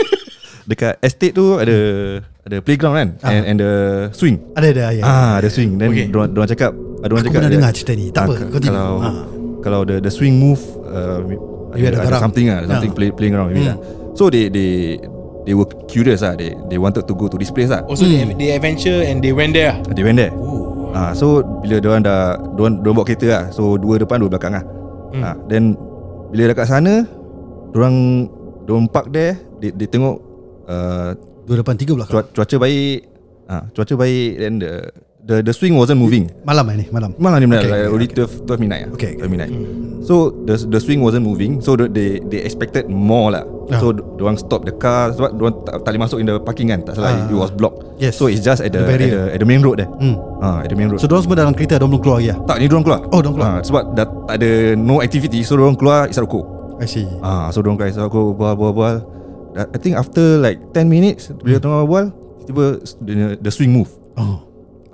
[0.65, 1.77] Dekat estate tu Ada
[2.41, 3.32] Ada playground kan Ah.
[3.32, 3.72] And, and the
[4.12, 5.01] swing Ada ada ya.
[5.01, 6.10] Ah, ada swing Then Okay.
[6.10, 8.05] diorang, diorang cakap ah, diorang Aku cakap pernah dia- dengar cerita ni.
[8.10, 8.74] Tak ah, apa, continue.
[8.74, 9.13] Kalau Ah.
[9.62, 11.24] Kalau the the swing move uh,
[11.72, 12.22] You ada ada, ada barang.
[12.22, 12.98] something lah Something Ah.
[12.98, 13.63] play, playing around Hmm.
[13.63, 13.77] lah
[14.13, 15.00] So they they
[15.46, 18.25] They were curious lah They they wanted to go to this place lah Also they,
[18.34, 19.77] they adventure and they went there.
[19.88, 20.75] They went there Oh.
[20.96, 23.44] Ah, so bila diorang dah diorang, diorang bawa kereta lah.
[23.52, 24.64] So dua depan dua belakang lah.
[25.12, 25.24] Hmm.
[25.24, 25.75] Ah, then
[26.32, 27.04] bila dekat sana
[27.75, 28.32] diorang
[28.64, 30.24] diorang park there, they, they tengok
[30.72, 31.12] uh,
[31.46, 32.25] Dua depan tiga belakang.
[32.25, 33.00] cuaca, cuaca baik.
[33.46, 34.90] Ah, cuaca baik then the
[35.25, 36.29] the the swing wasn't moving.
[36.46, 37.12] Malam ni, malam.
[37.17, 38.29] Malam ni Okay, okay, like okay, already okay.
[38.46, 38.91] 12, 12 midnight lah.
[38.94, 39.25] Okay, okay.
[39.25, 39.51] 12 midnight.
[40.05, 40.13] So
[40.46, 41.65] the the swing wasn't moving.
[41.65, 43.41] So the, they they expected more lah.
[43.74, 43.82] Ah.
[43.82, 46.86] So diorang stop the car sebab diorang tak, tak boleh masuk in the parking kan.
[46.86, 47.25] Tak salah Ah.
[47.25, 47.82] it was blocked.
[47.98, 48.13] Yes.
[48.13, 49.89] So it's just at the, The at the at the main road there.
[49.89, 50.22] Hmm.
[50.38, 51.01] Ah, at the main road.
[51.01, 52.38] So, diorang semua dalam kereta, diorang belum keluar lagi lah?
[52.46, 53.50] Tak ni diorang keluar Oh, diorang keluar.
[53.50, 56.46] ha, Sebab dah tak ada no activity So diorang keluar isap rokok
[56.77, 57.10] I see.
[57.25, 58.96] ha, So diorang keluar isap rokok Bual-bual
[59.58, 62.13] I think after like 10 minutes Bila tengah bual
[62.46, 64.46] Tiba the, the swing move Oh.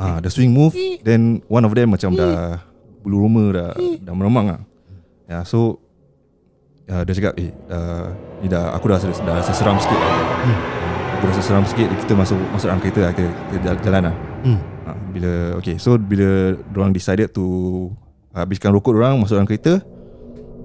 [0.01, 0.73] Ha, The swing move
[1.05, 2.57] Then one of them macam dah
[3.01, 3.69] Bulu roma dah
[4.01, 4.59] Dah meremang lah
[5.25, 5.77] ya, So
[6.85, 8.09] ya, Dia cakap Eh uh,
[8.41, 10.13] ni dah, Aku dah, rasa- dah rasa seram sikit lah.
[11.15, 14.15] Aku rasa seram sikit Kita masuk Masuk dalam kereta lah Kita, kita jalan- jalan lah
[14.41, 14.57] Hmm.
[14.81, 15.31] Ha, bila
[15.61, 17.45] okay, so bila orang decided to
[18.33, 19.77] habiskan rokok orang masuk dalam kereta,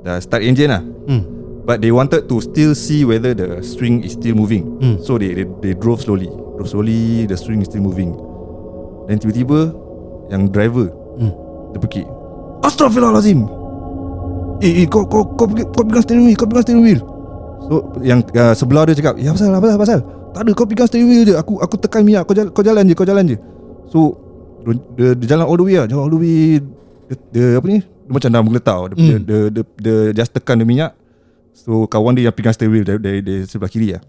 [0.01, 0.81] dah start engine lah.
[1.05, 1.29] Hmm.
[1.69, 4.65] But they wanted to still see whether the string is still moving.
[4.81, 4.97] Hmm.
[5.05, 6.33] So they, they they drove slowly.
[6.57, 8.17] Drove slowly, the string is still moving.
[9.07, 9.71] Dan tiba-tiba
[10.29, 11.33] yang driver Hmm.
[11.73, 12.07] dia pekik.
[12.61, 13.47] Astaghfirullahalazim.
[14.61, 17.01] Eh, eh kau kau kau, kau, kau pegang steering wheel, kau pegang steering wheel.
[17.66, 20.01] So yang uh, sebelah dia cakap, "Ya pasal apa pasal, pasal?"
[20.33, 21.35] Tak ada kau pegang steering wheel je.
[21.37, 23.37] Aku aku tekan minyak, kau jalan, kau jalan je, kau jalan je.
[23.88, 23.99] So
[24.97, 26.59] dia, dia jalan all the way lah, jalan all the way.
[27.07, 27.79] Dia, dia apa ni?
[27.85, 28.81] Dia macam dah menggeletar.
[28.90, 29.07] Dia, Hmm.
[29.07, 30.92] dia, dia, dia, dia, just tekan dia minyak.
[31.53, 34.03] So kawan dia yang pegang steering wheel dari, dari, dari sebelah kiri lah.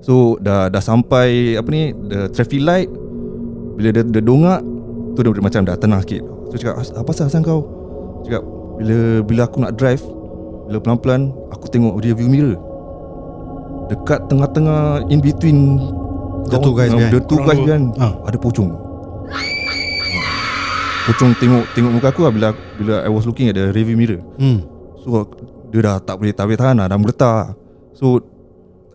[0.00, 2.88] So dah dah sampai apa ni the traffic light
[3.78, 4.60] bila dia, dia dongak
[5.14, 6.22] tu dia macam dah tenang sikit.
[6.50, 7.62] So cakap "As- apa pasal asal kau?
[8.26, 8.42] Cakap
[8.76, 10.02] bila bila aku nak drive
[10.66, 12.58] bila pelan-pelan aku tengok rear view mirror.
[13.88, 15.78] Dekat tengah-tengah in between
[16.48, 17.12] The two guys behind.
[17.12, 18.12] The two Korang guys behind Ah.
[18.24, 18.68] Ada pocong
[21.06, 23.96] Pocong tengok tengok muka aku lah bila bila I was looking at the rear view
[23.96, 24.20] mirror.
[24.36, 24.60] Hmm.
[25.00, 25.24] So
[25.72, 27.52] dia dah tak boleh tak boleh tahan lah Dah meletak
[27.92, 28.24] So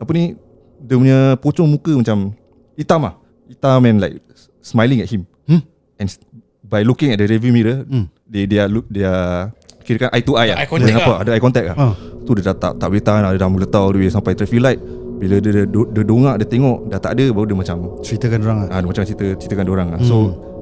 [0.02, 0.34] Apa ni
[0.82, 2.34] Dia punya pocong muka macam
[2.74, 3.14] Hitam lah
[3.46, 4.18] Hitam and like
[4.64, 5.62] Smiling at him Hmm.
[6.00, 6.24] And s-
[6.64, 8.08] By looking at the review mirror Hmm.
[8.26, 9.52] They they are look They are
[9.84, 11.20] Kira kan eye to eye lah Eye contact Dia nampak lah.
[11.20, 11.94] Ada eye contact lah Ah.
[12.24, 14.58] Tu dia dah tak, tak boleh tahan lah Dia dah all the way Sampai traffic
[14.58, 14.80] light
[15.14, 18.40] Bila dia, dia, dia, dia dongak Dia tengok Dah tak ada Baru dia macam Ceritakan
[18.42, 18.68] orang lah.
[18.70, 20.16] ah, Dia macam cerita Ceritakan orang lah So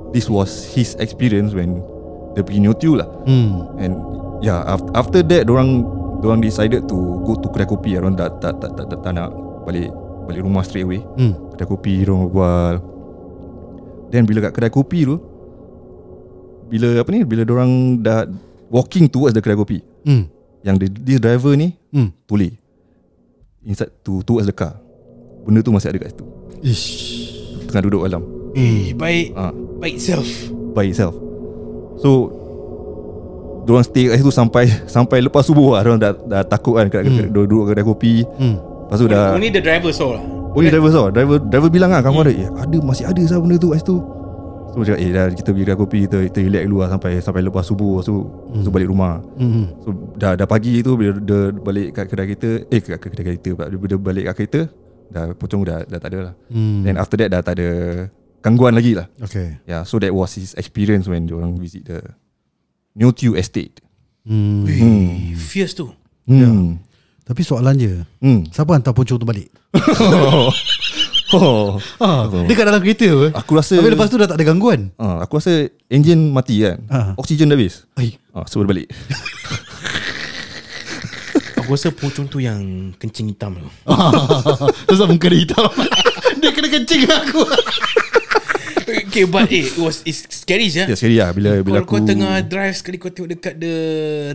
[0.10, 1.86] This was his experience When
[2.34, 3.78] Dia pergi New lah Hmm.
[3.78, 3.94] And
[4.42, 5.86] yeah, af- after that orang
[6.18, 7.94] orang decided to go to kedai kopi.
[7.94, 9.30] Orang tak tak tak tak, tak, tak nak
[9.64, 9.90] balik
[10.26, 11.02] balik rumah straight away.
[11.14, 11.34] Hmm.
[11.54, 12.74] Kedai kopi orang berbual.
[14.12, 15.16] Then bila kat kedai kopi tu
[16.68, 18.28] bila apa ni bila orang dah
[18.68, 20.28] walking towards the kedai kopi Hmm.
[20.62, 22.12] yang the, this driver ni Hmm.
[22.26, 22.56] tulis
[23.62, 24.76] inside to towards the car.
[25.42, 26.26] Benda tu masih ada kat situ.
[26.60, 26.86] Ish.
[27.66, 28.22] Tengah duduk dalam.
[28.52, 29.32] Eh, baik.
[29.32, 30.28] Ah, Baik self.
[30.72, 31.16] by itself.
[31.98, 32.32] So
[33.62, 37.06] Diorang stay kat situ sampai Sampai lepas subuh lah Diorang dah, dah takut kan kat,
[37.06, 37.18] Hmm.
[37.22, 37.30] hmm.
[37.30, 38.58] Duduk kedai kopi Hmm.
[38.58, 40.24] Lepas tu dah Only the driver saw lah.
[40.52, 43.56] Only driver saw Driver driver bilang lah Kawan dia eh, Ada masih ada sah benda
[43.56, 43.98] tu kat situ
[44.72, 47.64] So cakap eh dah kita pergi kopi Kita, kita relax dulu lah Sampai sampai lepas
[47.68, 48.12] subuh So,
[48.52, 48.64] hmm.
[48.64, 49.66] so balik rumah Hmm.
[49.84, 53.50] So dah dah pagi tu Bila dia balik kat kedai kita Eh kat kedai kita
[53.56, 53.68] pula.
[53.68, 54.62] Bila dia balik kat kereta
[55.12, 56.88] Dah pocong dah, dah tak ada lah Hmm.
[56.88, 57.70] Then after that dah tak ada
[58.42, 59.62] Gangguan lagi lah Okay.
[59.70, 62.02] Yeah, so that was his experience when orang visit the
[62.96, 63.80] New Tiu Estate.
[64.28, 64.68] Hmm.
[64.68, 65.88] Eh, Fierce tu.
[66.28, 66.82] Hmm.
[67.22, 67.94] Tapi soalan je.
[68.20, 68.42] Hmm.
[68.50, 69.48] Siapa hantar pocong tu balik?
[71.38, 71.78] oh.
[72.50, 73.28] Dia kat dalam kereta apa?
[73.40, 74.92] Aku rasa Tapi lepas tu dah tak ada gangguan.
[75.00, 76.82] ah, aku rasa engine mati kan.
[76.90, 77.14] Ah.
[77.16, 77.86] Oksigen dah habis.
[77.96, 78.18] Ai.
[78.34, 78.88] Ah, so dia balik.
[81.62, 83.70] Aku rasa pocong tu yang kencing hitam tu.
[84.92, 85.70] Terus muka dia hitam.
[86.42, 87.42] dia kena kencing aku.
[89.08, 91.32] Okay but eh It was it's scary je Ya scary lah.
[91.32, 93.76] Bila bila kau, aku kau tengah drive sekali kau tengok dekat the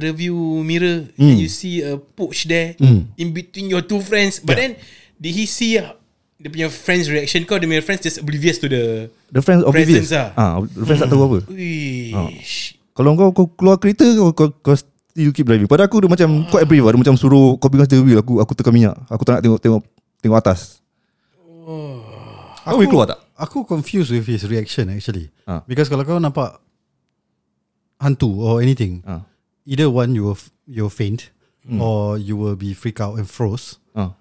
[0.00, 1.22] review mirror mm.
[1.22, 3.10] and you see a poach there mm.
[3.20, 4.40] in between your two friends.
[4.40, 4.72] But yeah.
[4.76, 4.82] then
[5.20, 5.96] did he see uh,
[6.40, 7.44] dia punya friends reaction?
[7.44, 10.28] Kau dia punya friends just oblivious to the The friends oblivious presence lah.
[10.36, 11.38] ah, The friends tak tahu apa.
[11.50, 12.78] Wish.
[12.96, 15.68] Kalau kau, kau keluar kereta kau, kau, kau still keep driving?
[15.68, 18.56] Pada aku dia macam Quite brave Dia macam suruh Kau pegang steering wheel Aku aku
[18.56, 18.96] tekan minyak.
[19.12, 19.82] Aku tak nak tengok Tengok
[20.24, 20.80] tengok atas.
[22.66, 23.25] Kau boleh keluar tak?
[23.36, 25.28] Aku confused with his reaction actually.
[25.44, 25.60] Ah.
[25.64, 26.56] Because kalau kau nampak
[28.00, 29.24] hantu or anything, Ah.
[29.64, 31.30] either one you will f- you'll faint
[31.66, 31.80] Hmm.
[31.82, 33.76] or you will be freak out and froze.
[33.92, 34.14] Ah.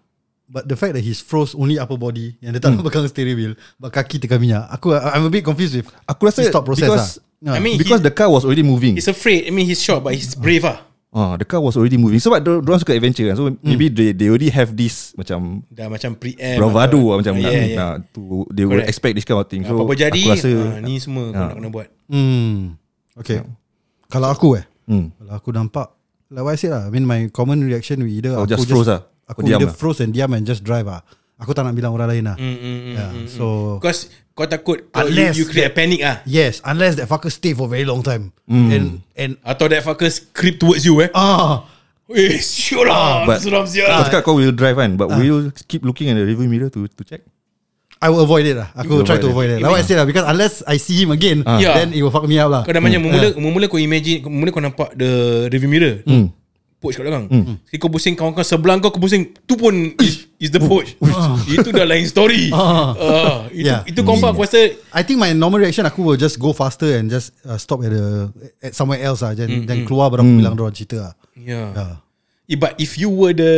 [0.45, 3.34] But the fact that he's froze only upper body and dia tak nak pegang steering
[3.38, 4.69] wheel, but kaki tekan minyak.
[4.69, 7.10] Aku I'm a bit confused with Aku rasa thought process because,
[7.41, 7.58] lah.
[7.58, 10.01] I mean Because he, the car was already moving he's afraid I mean he's short
[10.06, 10.82] but he's brave ah
[11.15, 12.19] Ah, the car was already moving.
[12.19, 13.39] Sebab so, orang suka adventure kan.
[13.39, 17.47] So maybe they they already have this macam dah macam preamp bravado lah macam yeah,
[17.47, 17.78] nak, yeah.
[17.80, 18.91] nak to they will Correct.
[18.91, 19.63] expect this kind of thing.
[19.63, 21.47] So apa-apa jadi aku rasa ah, ni semua kau Ah.
[21.47, 22.75] nak kena buat Hmm.
[23.15, 23.39] Okay.
[24.06, 25.15] Kalau aku eh, hmm.
[25.15, 25.88] kalau aku nampak
[26.28, 28.67] like what I said lah, I mean my common reaction we either Oh, aku just
[28.67, 29.08] froze lah.
[29.25, 29.80] Aku Kau diam either lah.
[29.80, 30.99] froze and diam and just drive ah.
[31.36, 32.36] Aku tak nak bilang orang lain lah.
[32.36, 33.45] mm, mm, mm, Yeah, mm, so
[33.78, 37.28] because kau takut kau, you, Unless you create a panic ah Yes, unless that fucker
[37.28, 38.32] stay for very long time.
[38.45, 38.69] Hmm.
[38.69, 41.67] And and atau that fucker creep towards you eh ah,
[42.06, 43.26] Eh, sure lah.
[43.26, 43.89] but- Seram sial.
[43.89, 46.69] Kau cakap kau will drive kan But will you keep looking at the rearview mirror
[46.69, 47.26] To to check
[47.95, 48.69] I will avoid it lah.
[48.76, 49.34] Aku You try avoid to it.
[49.34, 49.58] avoid it.
[49.60, 51.58] Like what I said lah, because unless I see him again, Ah.
[51.58, 51.74] Yeah.
[51.74, 52.62] then it will fuck me up lah.
[52.62, 55.10] Kau dah macam mula mula kau imagine mula kau nampak the
[55.50, 56.04] review mirror.
[56.06, 56.30] Hmm.
[56.86, 57.26] Poach kat belakang.
[57.65, 60.93] Sekali kau pusing kawan kau sebelah kau kau pusing tu pun is, is the poach.
[61.58, 62.54] itu dah lain story.
[62.54, 62.93] Ah.
[62.93, 63.82] Ah, itu Yeah.
[63.89, 67.10] itu confirm aku rasa I think my normal reaction aku will just go faster and
[67.10, 68.30] just uh, stop at the
[68.62, 69.34] at somewhere else lah.
[69.34, 71.13] Then, then keluar baru aku bilang orang cerita lah.
[71.34, 71.74] yeah.
[71.74, 71.93] Yeah.
[72.45, 73.54] Eh, But if you were the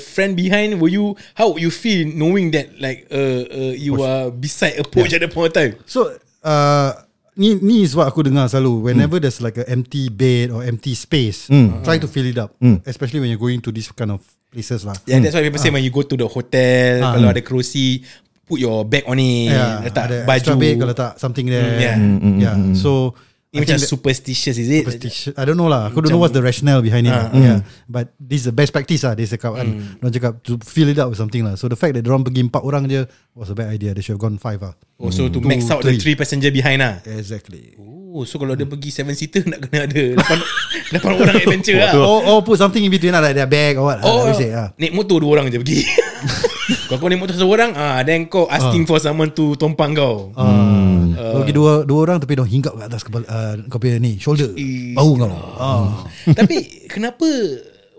[0.00, 4.32] friend behind, were you how would you feel knowing that like uh, uh you are
[4.32, 5.72] beside a poach at the point of time?
[5.84, 6.08] So
[6.40, 7.04] uh,
[7.40, 8.92] ni ni is what aku dengar selalu.
[8.92, 11.48] Whenever there's like a empty bed or empty space,
[11.80, 12.52] try to fill it up.
[12.84, 14.20] Especially when you're going to this kind of
[14.52, 14.92] places lah.
[15.08, 17.16] Yeah, that's why people say when you go to the hotel, Ah.
[17.16, 18.02] kalau ada kerusi,
[18.44, 20.36] put your bag on it, Yeah, letak ada baju.
[20.36, 21.78] extra bed kalau tak something there.
[21.78, 21.96] yeah.
[22.36, 22.54] yeah.
[22.76, 23.14] So
[23.50, 24.86] Ini I macam superstitious is it?
[24.86, 25.34] superstition.
[25.34, 25.90] I don't know lah.
[25.90, 27.10] Aku don't know what's the rationale behind it.
[27.10, 27.34] lah.
[27.34, 27.66] yeah.
[27.90, 29.18] But this is the best practice lah.
[29.18, 29.66] Dia cakap kan.
[29.98, 31.58] Diorang cakap to fill it up with something lah.
[31.58, 33.02] So the fact that diorang pergi empat orang je
[33.34, 33.90] was a bad idea.
[33.90, 34.78] They should have gone five lah.
[35.02, 36.14] Also to Two, max out the three.
[36.14, 37.02] three passenger behind lah.
[37.02, 37.74] Exactly.
[37.74, 40.38] Oh, so kalau dia pergi seven seater nak kena ada lapan,
[40.94, 41.94] lapan orang adventure lah.
[41.98, 43.98] or, or put something in between lah, like their bag or what.
[44.06, 44.70] Oh, Oh, say, ah.
[44.78, 45.78] naik motor dua orang je pergi.
[46.90, 50.34] kalau kau naik motor satu orang, ah, then kau asking for someone to tompang kau.
[50.34, 54.18] Uh, pergi dua dua orang tapi dong hinggap kat atas kepala uh, kau punya ni
[54.18, 54.50] shoulder.
[54.52, 55.30] Ish, Bau kau.
[55.54, 56.02] Ah.
[56.26, 57.28] Tapi kenapa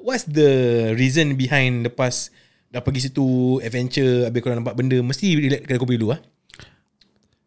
[0.01, 0.49] What's the
[0.91, 2.34] reason behind Lepas
[2.67, 3.21] Dah pergi situ
[3.62, 6.19] Adventure Habis kau dah nampak benda Mesti relax kedai kopi dulu ah.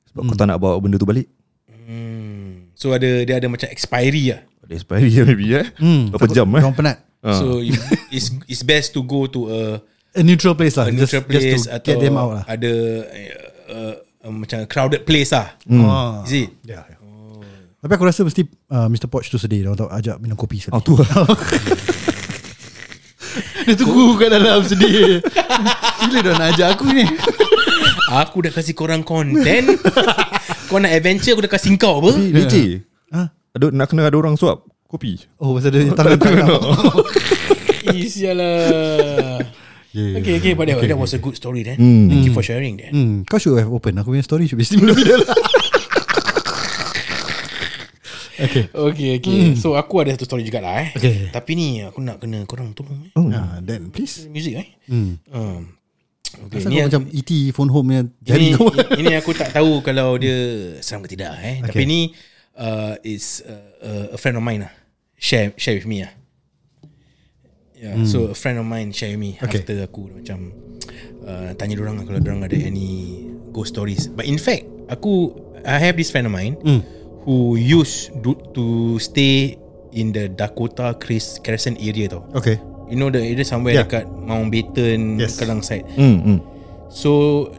[0.06, 1.26] Sebab kau tak nak bawa benda tu balik
[1.84, 2.70] Hmm.
[2.72, 5.66] So ada Dia ada macam expiry lah Ada expiry maybe eh
[6.08, 6.96] Berapa jam eh Diorang penat.
[7.20, 7.34] Ah.
[7.34, 7.74] So you-
[8.08, 9.60] it's it's best to go to a,
[10.14, 10.86] A neutral place lah.
[10.86, 12.44] a neutral just, place just to atau get them out lah.
[12.46, 12.72] ada
[13.66, 15.58] uh, uh, macam crowded place lah.
[15.66, 16.22] Ah.
[16.22, 16.50] Is it?
[16.62, 16.98] Yeah, yeah.
[17.84, 19.12] Tapi aku rasa mesti uh, Mr.
[19.12, 20.72] Poch tu sedih Dia tak ajak minum kopi sekali.
[20.72, 21.04] Oh tu lah
[23.68, 25.20] Dia tunggu kat dalam sedih
[26.08, 27.04] Bila dah nak ajak aku ni
[28.24, 29.76] Aku dah kasih korang content.
[30.72, 32.16] kau nak adventure aku dah kasih kau apa?
[32.16, 32.68] Tapi leceh
[33.12, 33.28] ha?
[33.52, 36.46] ada, Nak kena ada orang suap Kopi Oh pasal dia tangan tangan
[37.84, 39.44] Eh, sialah.
[39.94, 40.18] Yeah.
[40.18, 41.78] Okay, okay, but that, that was a good story then.
[41.78, 42.10] Hmm.
[42.10, 42.90] Thank you for sharing that.
[42.90, 44.90] Hmm, kau should have open Aku punya story should be in the
[48.34, 49.54] Okay Okay, okay.
[49.54, 50.90] So aku ada satu story jugalah eh.
[50.98, 51.30] Okay.
[51.30, 53.14] Tapi ni aku nak kena korang tolong eh.
[53.14, 53.30] oh.
[53.30, 54.68] nah, Then please Music eh.
[54.90, 55.22] hmm.
[55.30, 55.78] Um,
[56.50, 57.30] okay, Asal ni kau macam E.T.
[57.54, 58.58] phone home punya Jari ini,
[58.98, 61.62] ini aku tak tahu kalau dia seram ke tidak eh.
[61.62, 61.70] Okay.
[61.70, 62.00] Tapi ni
[62.58, 64.74] uh, is uh, a friend of mine lah.
[65.14, 66.10] Share share with me lah.
[67.84, 68.08] Yeah, hmm.
[68.08, 69.60] so a friend of mine share me Okay.
[69.60, 70.56] after aku macam
[71.28, 74.08] uh, tanya orang kalau orang ada any ghost stories.
[74.08, 76.80] But in fact, aku I have this friend of mine Hmm.
[77.28, 78.64] who used do, to
[78.96, 79.60] stay
[79.92, 82.24] in the Dakota Chris Crescent area tau.
[82.32, 83.84] Okay You know the area somewhere Yeah.
[83.88, 85.36] dekat Mountbatten, Yes.
[85.36, 85.84] Kelang side.
[85.92, 86.38] hmm, hmm.
[86.88, 87.10] So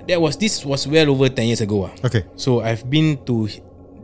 [0.08, 1.86] that was this was well over 10 years ago.
[1.86, 1.94] ah.
[2.02, 3.50] Okay So I've been to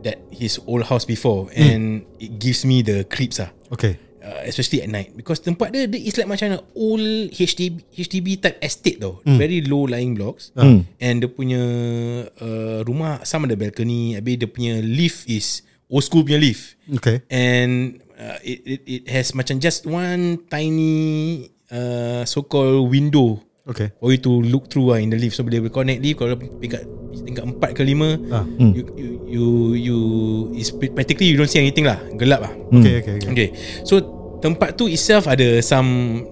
[0.02, 3.54] that his old house before and it gives me the creeps ah.
[3.70, 8.38] Okay Uh, especially at night because tempat dia, dia is like macam old HDB HDB
[8.38, 9.18] type estate tau.
[9.26, 10.54] Very low lying blocks.
[10.54, 10.86] Hmm.
[11.02, 11.62] And dia punya
[12.38, 16.78] uh, rumah some ada balcony, habis dia punya lift is old school punya lift.
[17.02, 23.42] Okay And uh, it, it it has macam just one tiny uh, so called window
[23.62, 23.94] Okay.
[24.02, 26.82] For you to look through lah in the lift So bila connect lift Kalau tingkat
[27.22, 28.46] tingkat 4 ke 5 Ah.
[28.58, 29.46] you, you you
[29.78, 29.98] you
[30.58, 33.30] is practically you don't see anything lah gelap lah Okay, okay, okay.
[33.30, 33.48] okay
[33.86, 34.00] so
[34.42, 36.24] tempat tu itself ada some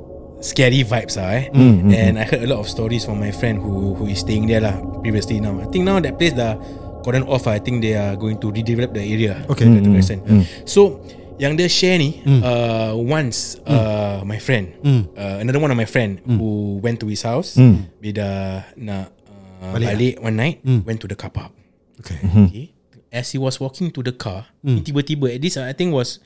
[0.41, 3.59] scary vibes lah eh Hmm, and I heard a lot of stories from my friend
[3.59, 6.57] who who is staying there lah previously now I think now that place dah
[7.05, 7.55] cordon off lah.
[7.55, 9.67] I think they are going to redevelop the area Okay.
[9.67, 10.21] Dekat Crescent.
[10.65, 11.03] so
[11.39, 12.43] yang dia share ni Hmm.
[12.43, 14.75] uh, once uh, my friend
[15.15, 16.35] uh, another one of my friend Hmm.
[16.35, 16.49] who
[16.83, 17.55] went to his house
[17.99, 18.35] dia dah
[18.75, 19.15] nak
[19.63, 20.23] uh, Balik balik, ah?
[20.27, 21.55] one night went to the car park
[21.99, 22.19] Okay.
[22.23, 22.65] okay
[23.09, 24.83] as he was walking to the car Hmm.
[24.83, 26.19] tiba-tiba at this I think was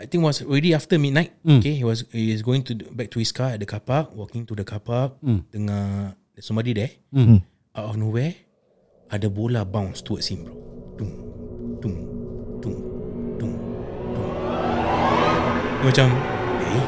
[0.00, 1.60] I think was already after midnight Hmm.
[1.60, 4.12] okay he was he is going to back to his car at the car park
[4.12, 5.44] walking to the car park Hmm.
[5.48, 6.92] dengar there's somebody there
[7.72, 8.36] out of nowhere
[9.08, 10.54] ada bola bounce towards him bro
[11.00, 11.12] tung
[11.80, 11.96] tung
[15.80, 16.08] macam
[16.60, 16.82] eh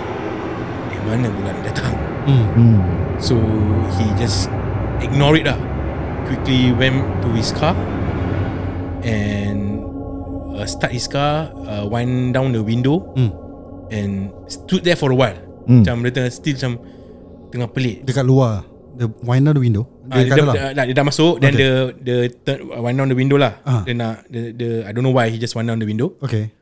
[0.89, 2.79] dari mana bola ni datang Hmm.
[3.19, 3.35] So
[3.99, 4.47] he just
[5.03, 5.59] ignore it lah.
[6.23, 7.75] Quickly went to his car
[9.03, 9.83] and
[10.55, 13.35] uh, start his car, uh, wind down the window Hmm.
[13.91, 15.35] and stood there for a while.
[15.67, 16.73] Macam dia tengah still macam
[17.51, 18.07] tengah pelik.
[18.07, 18.63] Dekat luar.
[18.95, 19.85] The wind down the window.
[20.07, 21.63] Ah, Dia dia, kat dah, dia dah masuk Then Okay.
[21.63, 23.81] dia Dia turn, wind down the window lah Ah.
[23.81, 26.53] Dia nak dia, dia, I don't know why He just wind down the window Okay.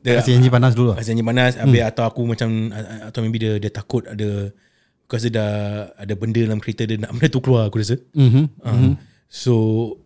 [0.00, 0.96] Dia, Kasi enjin panas dulu lah.
[0.98, 1.62] Kasi anjing panas hmm.
[1.62, 2.48] Habis atau aku macam
[3.02, 4.50] Atau maybe dia, dia takut ada
[5.04, 5.52] Because dia dah
[5.94, 8.44] Ada benda dalam kereta dia Nak benda tu keluar aku rasa Mhm.
[8.60, 8.92] uh,
[9.28, 9.54] So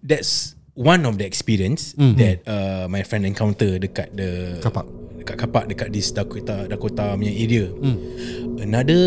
[0.00, 2.14] That's One of the experience mm-hmm.
[2.16, 4.86] That uh, My friend encounter Dekat the Car park.
[5.16, 7.96] Dekat kapak Dekat this Dakota Dakota punya area Hmm.
[8.60, 9.02] Another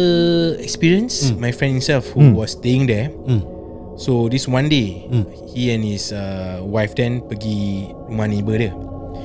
[0.57, 3.45] experience My friend himself Who was staying there Hmm.
[3.95, 5.05] So this one day
[5.51, 8.73] He and his uh, Wife then Pergi rumah neighbor dia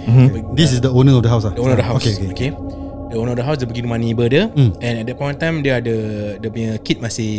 [0.05, 1.53] Pergi- This is the owner of the house lah.
[1.53, 2.51] The owner of the house Okay, okay, okay.
[3.09, 4.75] The owner of the house Dia pergi rumah neighbor dia Hmm.
[4.79, 5.97] And at that point in time Dia ada
[6.37, 7.31] Dia punya kid masih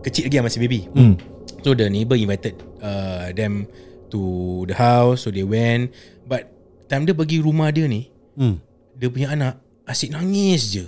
[0.00, 1.14] Kecil lagi lah, Masih baby Hmm.
[1.60, 3.64] So the neighbor invited uh, Them
[4.08, 4.20] To
[4.64, 5.92] the house So they went
[6.22, 6.50] But
[6.86, 8.58] Time dia pergi rumah dia ni Hmm.
[8.92, 10.84] Dia punya anak Asyik nangis je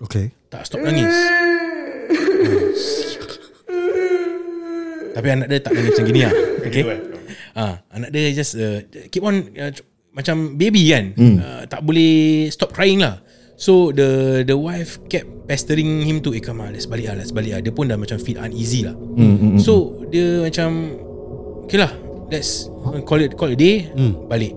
[0.00, 0.32] Okay.
[0.48, 1.12] Tak stop nangis
[5.10, 6.34] Tapi anak dia tak nangis macam gini lah
[6.66, 6.82] Okay
[7.52, 9.70] ah, Anak dia just uh, Keep on uh,
[10.10, 13.22] Macam baby kan uh, Tak boleh Stop crying lah.
[13.60, 17.30] So the the wife kept pestering him to Eh come on let's balik lah Let's
[17.30, 17.60] balik lah.
[17.60, 18.96] Dia pun dah macam feel uneasy lah.
[19.60, 20.96] So dia macam
[21.68, 21.92] Okay lah
[22.30, 22.70] Let's
[23.04, 23.76] call it call it a day
[24.26, 24.56] Balik.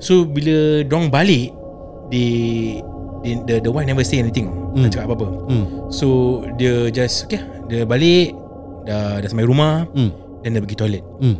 [0.00, 1.52] So bila dong balik
[2.10, 2.80] They,
[3.22, 5.28] they the, the wife never say anything Tak cakap apa-apa.
[5.92, 8.34] So dia just Okay Dia balik
[8.88, 10.10] Dah, dah sampai rumah Hmm.
[10.40, 11.04] Then dia pergi toilet.
[11.20, 11.36] Hmm.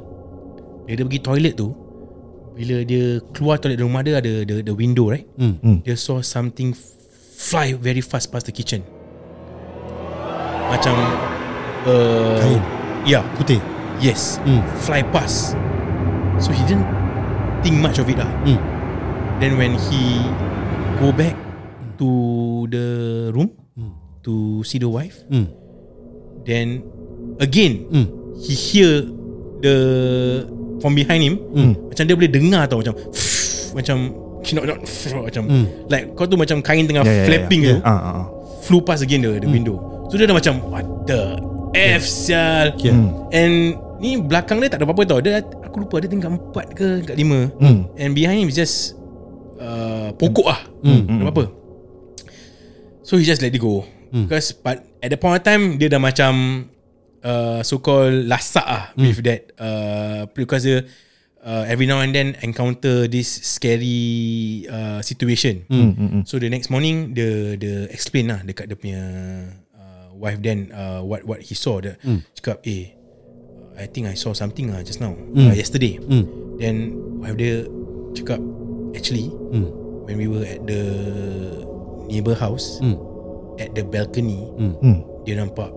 [0.85, 1.73] Bila dia pergi toilet tu
[2.61, 5.81] Bila dia keluar toilet dari rumah dia Ada the, the window right Hmm.
[5.81, 6.77] Dia saw something
[7.41, 8.85] Fly very fast past the kitchen
[10.69, 10.93] Macam
[11.89, 12.61] uh, Kain.
[13.09, 13.65] Yeah Putih.
[13.99, 14.61] Yes Hmm.
[14.85, 15.57] Fly past
[16.37, 16.85] So he didn't
[17.65, 18.61] Think much of it lah Hmm.
[19.41, 20.21] Then when he
[21.01, 21.33] Go back
[21.97, 22.09] To
[22.69, 22.87] the
[23.33, 23.97] room Hmm.
[24.29, 25.49] To see the wife Hmm.
[26.45, 26.85] Then
[27.41, 28.07] Again Hmm.
[28.37, 29.09] He hear
[29.65, 29.77] The
[30.81, 31.73] From behind him Hmm.
[31.87, 32.95] Macam dia boleh dengar tau Macam
[33.73, 33.97] Macam
[34.51, 34.79] Not, not,
[35.23, 35.65] macam Hmm.
[35.87, 37.79] Like kau tu macam Kain tengah Yeah, yeah, yeah, flapping yeah.
[37.79, 38.27] tu Ah, ah, ah.
[38.61, 39.55] Flew past again the, the Hmm.
[39.55, 39.77] window
[40.09, 41.37] So dia dah macam What the
[41.71, 42.97] F sial Yeah.
[43.31, 43.55] And
[44.01, 47.17] Ni belakang dia tak ada apa-apa tau Dia Aku lupa dia tingkat empat ke Tingkat
[47.17, 47.85] lima Hmm.
[47.95, 48.97] And behind him is just
[49.61, 51.05] uh, Pokok lah Hmm.
[51.05, 51.45] Tak ada apa-apa
[53.05, 56.01] So he just let it go Because but At the point of time Dia dah
[56.01, 56.65] macam
[57.23, 60.85] uh, So called Lasak lah With that uh, Because dia
[61.41, 65.65] uh, Every now and then Encounter this Scary uh, Situation
[66.25, 69.03] So the next morning Dia dia explain lah Dekat dia punya
[69.75, 71.97] uh, Wife then uh, What what he saw dia
[72.37, 72.97] Cakap eh
[73.81, 76.25] I think I saw something lah Just now uh, Yesterday Hmm.
[76.57, 77.65] Then Wife dia
[78.17, 78.41] Cakap
[78.93, 79.69] Actually Hmm.
[80.05, 80.83] When we were at the
[82.11, 82.99] Neighbor house Hmm.
[83.61, 84.41] At the balcony.
[84.57, 85.05] Hmm.
[85.23, 85.69] Dia nampak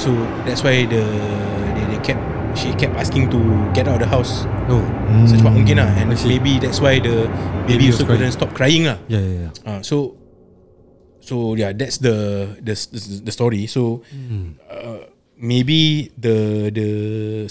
[0.00, 0.08] So
[0.48, 1.04] that's why the
[1.76, 2.22] they, they kept
[2.56, 3.38] she kept asking to
[3.76, 4.48] get out of the house.
[4.72, 4.80] Oh.
[5.28, 6.32] So cepat mungkin lah and see.
[6.32, 7.28] maybe that's why the
[7.68, 8.96] Baby baby also couldn't stop crying lah.
[9.12, 9.52] Yeah, yeah, yeah.
[9.68, 10.16] Uh, so
[11.20, 12.16] so yeah that's the
[12.64, 12.74] the
[13.22, 13.68] the, story.
[13.68, 14.00] So
[14.66, 15.04] uh,
[15.36, 16.88] maybe the the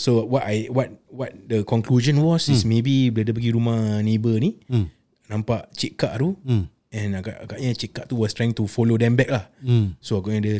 [0.01, 4.35] so what I what what the conclusion was is maybe bila dia pergi rumah neighbor
[4.41, 4.89] ni Hmm.
[5.29, 6.65] nampak cik kak tu Hmm.
[6.89, 9.45] and agak agaknya cik kak tu was trying to follow them back lah.
[9.61, 9.95] Hmm.
[10.01, 10.55] So agaknya dia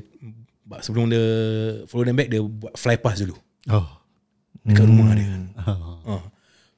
[0.79, 1.25] sebelum dia
[1.89, 3.33] follow them back dia buat fly pass dulu
[3.67, 3.85] Oh.
[4.61, 5.25] dekat rumah dia.
[5.65, 6.17] Oh.
[6.17, 6.23] Uh.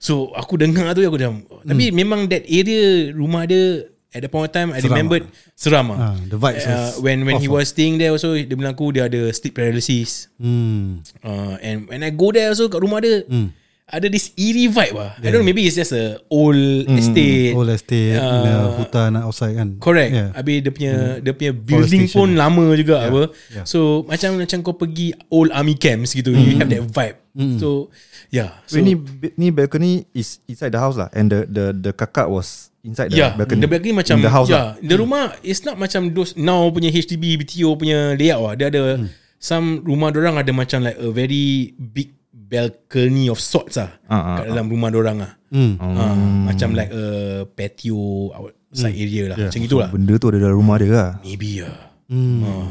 [0.01, 4.49] So aku dengar tu aku macam Tapi memang that area Rumah dia at the point
[4.49, 5.23] of time I Seram remembered
[5.55, 5.97] seram ah.
[6.11, 7.63] Ah, the vibes Uh, when when he off ah.
[7.63, 10.27] was staying there also dia bilang aku dia ada sleep paralysis.
[10.35, 10.99] Hmm.
[11.21, 13.53] Uh, and when I go there also kat rumah dia Hmm.
[13.91, 15.11] Ada this eerie vibe lah.
[15.19, 16.55] I don't know maybe it's just a old
[16.87, 17.51] estate.
[17.51, 17.59] Hmm.
[17.59, 19.75] Old estate, Uh, uh, hutan outside kan.
[19.77, 20.11] Correct.
[20.11, 20.29] Yeah.
[20.31, 23.21] Habis dia punya dia punya building pun lama juga apa.
[23.51, 23.67] yeah.
[23.67, 26.31] So macam macam kau pergi old army camps gitu.
[26.31, 27.17] You have that vibe.
[27.59, 27.91] So
[28.27, 28.63] yeah.
[28.65, 28.95] So So, ni
[29.35, 33.19] ni balcony is inside the house lah, and the the the kakak was inside the
[33.19, 33.61] Yeah, balcony.
[33.61, 34.81] the balcony macam in the house yeah, lah.
[34.81, 38.53] the rumah it's not macam those now punya HDB BTO punya layout lah.
[38.55, 39.07] Dia ada Hmm.
[39.41, 44.35] some rumah orang ada macam like a very big balcony of sorts lah Ah, ah,
[44.39, 45.31] kat dalam rumah orang lah.
[45.51, 45.75] Hmm.
[45.79, 46.15] Ah,
[46.47, 47.05] macam like a
[47.45, 49.37] patio outside area lah.
[49.37, 49.91] Macam gitulah.
[49.91, 51.11] Benda tu ada dalam rumah dia lah.
[51.23, 51.91] Maybe lah.
[52.11, 52.67] Ah.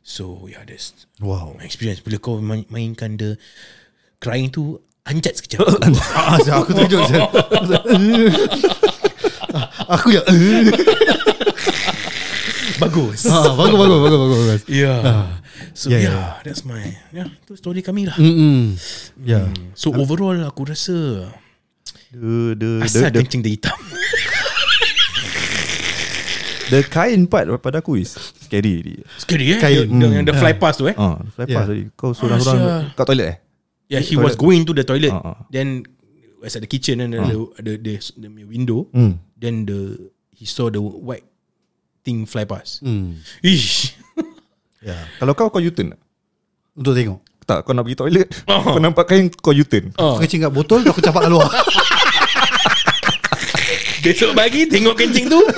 [0.00, 1.52] So yeah, that's Wow.
[1.60, 2.00] my experience.
[2.00, 3.36] Bila kau main, mainkan the
[4.24, 5.68] crying tu anjat sekejap.
[6.16, 7.04] Ah, sial, aku terkejut.
[9.88, 10.20] Aku ya.
[12.78, 13.26] Bagus.
[13.26, 14.62] ah, bagus bagus bagus bagus bagus.
[14.70, 14.98] Yeah.
[15.74, 16.30] So Yeah, yeah, yeah.
[16.46, 18.14] that's my yeah, tu story kami lah.
[18.14, 18.78] Hmm.
[19.18, 19.50] Ya.
[19.74, 21.26] So overall aku rasa
[22.08, 23.74] The the the, asal the, kencing dia hitam.
[26.72, 29.00] the kain part pada aku is scary.
[29.16, 29.60] Scary eh.
[29.60, 29.88] Kain.
[29.88, 30.60] Yang the fly Hmm.
[30.62, 30.96] past tu eh.
[30.96, 31.56] Ah, fly Yeah.
[31.56, 31.82] past tadi.
[31.96, 32.18] Kau sial.
[32.28, 33.36] seorang-seorang kat toilet eh?
[33.88, 34.24] Yeah, he toilet.
[34.24, 35.12] was going to the toilet.
[35.12, 35.36] Ah, ah.
[35.48, 35.84] Then
[36.38, 38.86] was at the kitchen and ada ada the, the, the window.
[38.92, 39.18] Hmm.
[39.34, 41.24] Then the he saw the white
[42.08, 42.80] thing fly past.
[42.80, 43.20] Hmm.
[43.44, 43.92] Ish.
[44.80, 44.96] Ya.
[45.20, 46.00] Kalau kau kau U-turn tak?
[46.72, 47.20] Untuk tengok.
[47.44, 48.28] Tak, kau nak pergi toilet.
[48.48, 48.64] Oh.
[48.64, 49.92] Kau nampak kain kau U-turn.
[50.00, 50.16] Oh.
[50.16, 51.52] Aku kencing kat botol Aku campak kat luar
[54.08, 55.36] Besok pagi tengok kencing tu.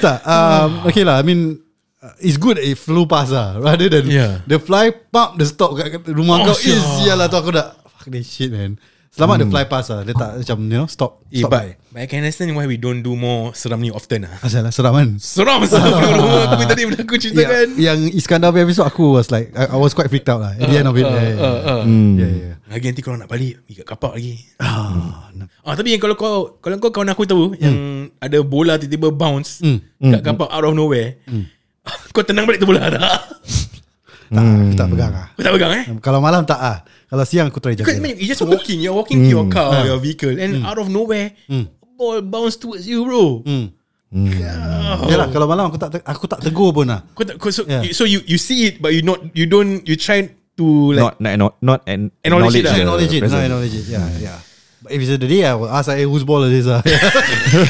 [0.00, 1.60] Tak um, Okay lah I mean
[2.00, 4.40] uh, It's good if flew past lah Rather than Yeah.
[4.48, 7.76] The fly pump The stop kat rumah Oh, kau Eh sial lah tu aku dah
[7.76, 8.80] Fuck this shit man
[9.20, 10.00] Selamat the fly past lah.
[10.00, 11.68] Dia tak macam You know Stop Eh, Stop but, by.
[11.92, 14.40] But I can understand why we don't do more seram ni often lah.
[14.40, 15.20] Asal lah seram kan?
[15.20, 16.00] Seram seram.
[16.56, 17.76] Aku tadi benda aku ceritakan.
[17.76, 20.56] yeah, Yang Iskandar punya episode Aku was like I, I was quite freaked out lah.
[20.56, 21.82] At the end of it uh, yeah, yeah, uh, uh.
[21.84, 22.16] Hmm.
[22.16, 22.54] yeah, yeah.
[22.64, 24.34] Lagi nanti kalau nak balik Pergi kat kapak lagi.
[24.56, 25.28] Ah,
[25.60, 27.76] Ah tapi yang kalau kau Kalau kau kawan aku tahu Yang
[28.16, 29.84] ada bola tiba-tiba bounce Hmm.
[30.00, 31.20] Kat kapak out of nowhere
[32.14, 33.04] Kau tenang balik tu bola tak
[34.30, 36.76] Tak Aku tak pegang lah Kau tak pegang eh Kalau malam tak ah.
[37.10, 39.82] Kalau siang aku try Because jaga man, you're just walking You're walking to your car
[39.82, 41.34] Your vehicle And out of nowhere
[41.98, 43.74] Ball bounce towards you bro Hmm.
[44.10, 45.06] Oh.
[45.06, 47.86] Yalah kalau malam aku tak aku tak tegur pun lah Kau tak, kau, so, Yeah.
[47.86, 50.26] you, so you you see it But you not You don't You try
[50.58, 53.46] to like Not not not, not an, Acknowledge it the Acknowledge it, no, presence.
[53.46, 53.86] acknowledge it.
[53.86, 54.38] Yeah, yeah.
[54.80, 56.66] But if it's the day, I will ask, hey, whose ball is this?
[56.66, 56.80] Uh?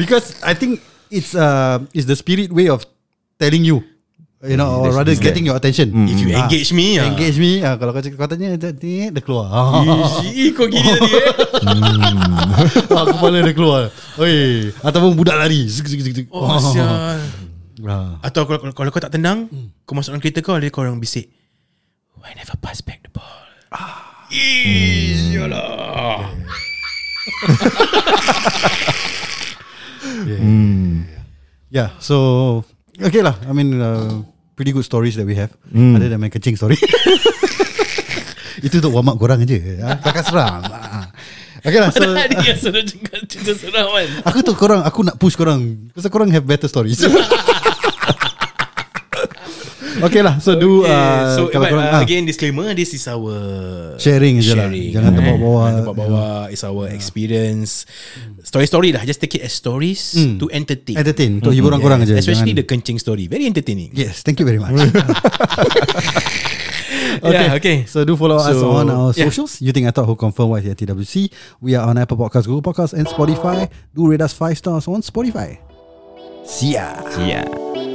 [0.00, 2.82] because I think it's uh, it's the spirit way of
[3.38, 3.82] telling you,
[4.46, 5.90] you know, or rather that's getting your attention.
[6.06, 7.10] If you Ah, engage me ah.
[7.10, 7.58] engage me.
[7.58, 9.50] Ah, kalau kau cakap kau tanya, dia, keluar.
[9.50, 9.82] Ah,
[10.22, 11.26] Ih, kau gini tadi eh
[12.94, 13.90] ah, kepala dia keluar.
[14.14, 15.66] Oi, ataupun budak lari.
[15.66, 16.26] Zik, zik, zik, zik.
[16.30, 17.18] Oh sial
[17.86, 18.18] Ah.
[18.26, 19.46] Atau kalau, kalau, kalau kau tak tenang
[19.86, 21.30] Kau masuk dalam kereta kau Ada kau orang bisik
[22.18, 23.22] Why never pass back the ball
[23.70, 24.26] ah.
[24.34, 26.26] Ih, Yalah
[31.70, 32.66] Yeah, so
[33.02, 33.34] okay lah.
[33.46, 34.22] I mean, uh,
[34.58, 35.54] pretty good stories that we have.
[35.70, 36.76] Other than my kencing story.
[38.66, 39.78] Itu untuk warm up korang je.
[39.78, 40.66] Ah, Kakak seram.
[40.66, 41.06] Ah.
[41.62, 41.90] Okay lah.
[41.94, 45.90] So, Padahal dia sudah cakap cerita seram kan aku tu korang, aku nak push korang.
[45.94, 46.98] Pasal korang have better stories.
[50.06, 50.38] okay lah.
[50.38, 53.34] So do Okay, uh, so kalau but, uh, ah, again disclaimer this is our
[53.98, 54.70] Sharing je lah.
[54.70, 55.60] Jangan terbawa-bawa.
[55.62, 57.84] Jangan terbawa-bawa It's our experience
[58.42, 62.14] Story-story lah Just take it as stories To entertain entertain untuk hiburan korang je.
[62.16, 64.72] Especially Jangan- the kencing story Very entertaining Yes, thank you very much.
[67.22, 67.84] Yeah, okay.
[67.86, 69.26] So do follow us So, on our yeah.
[69.26, 69.60] socials.
[69.60, 71.32] You think I thought who confirm what is TWC?
[71.60, 73.70] We are on Apple Podcasts, Google Podcasts, and Spotify.
[73.94, 75.58] Do rate us five stars on Spotify.
[76.46, 76.94] See ya.
[77.18, 77.87] Yeah.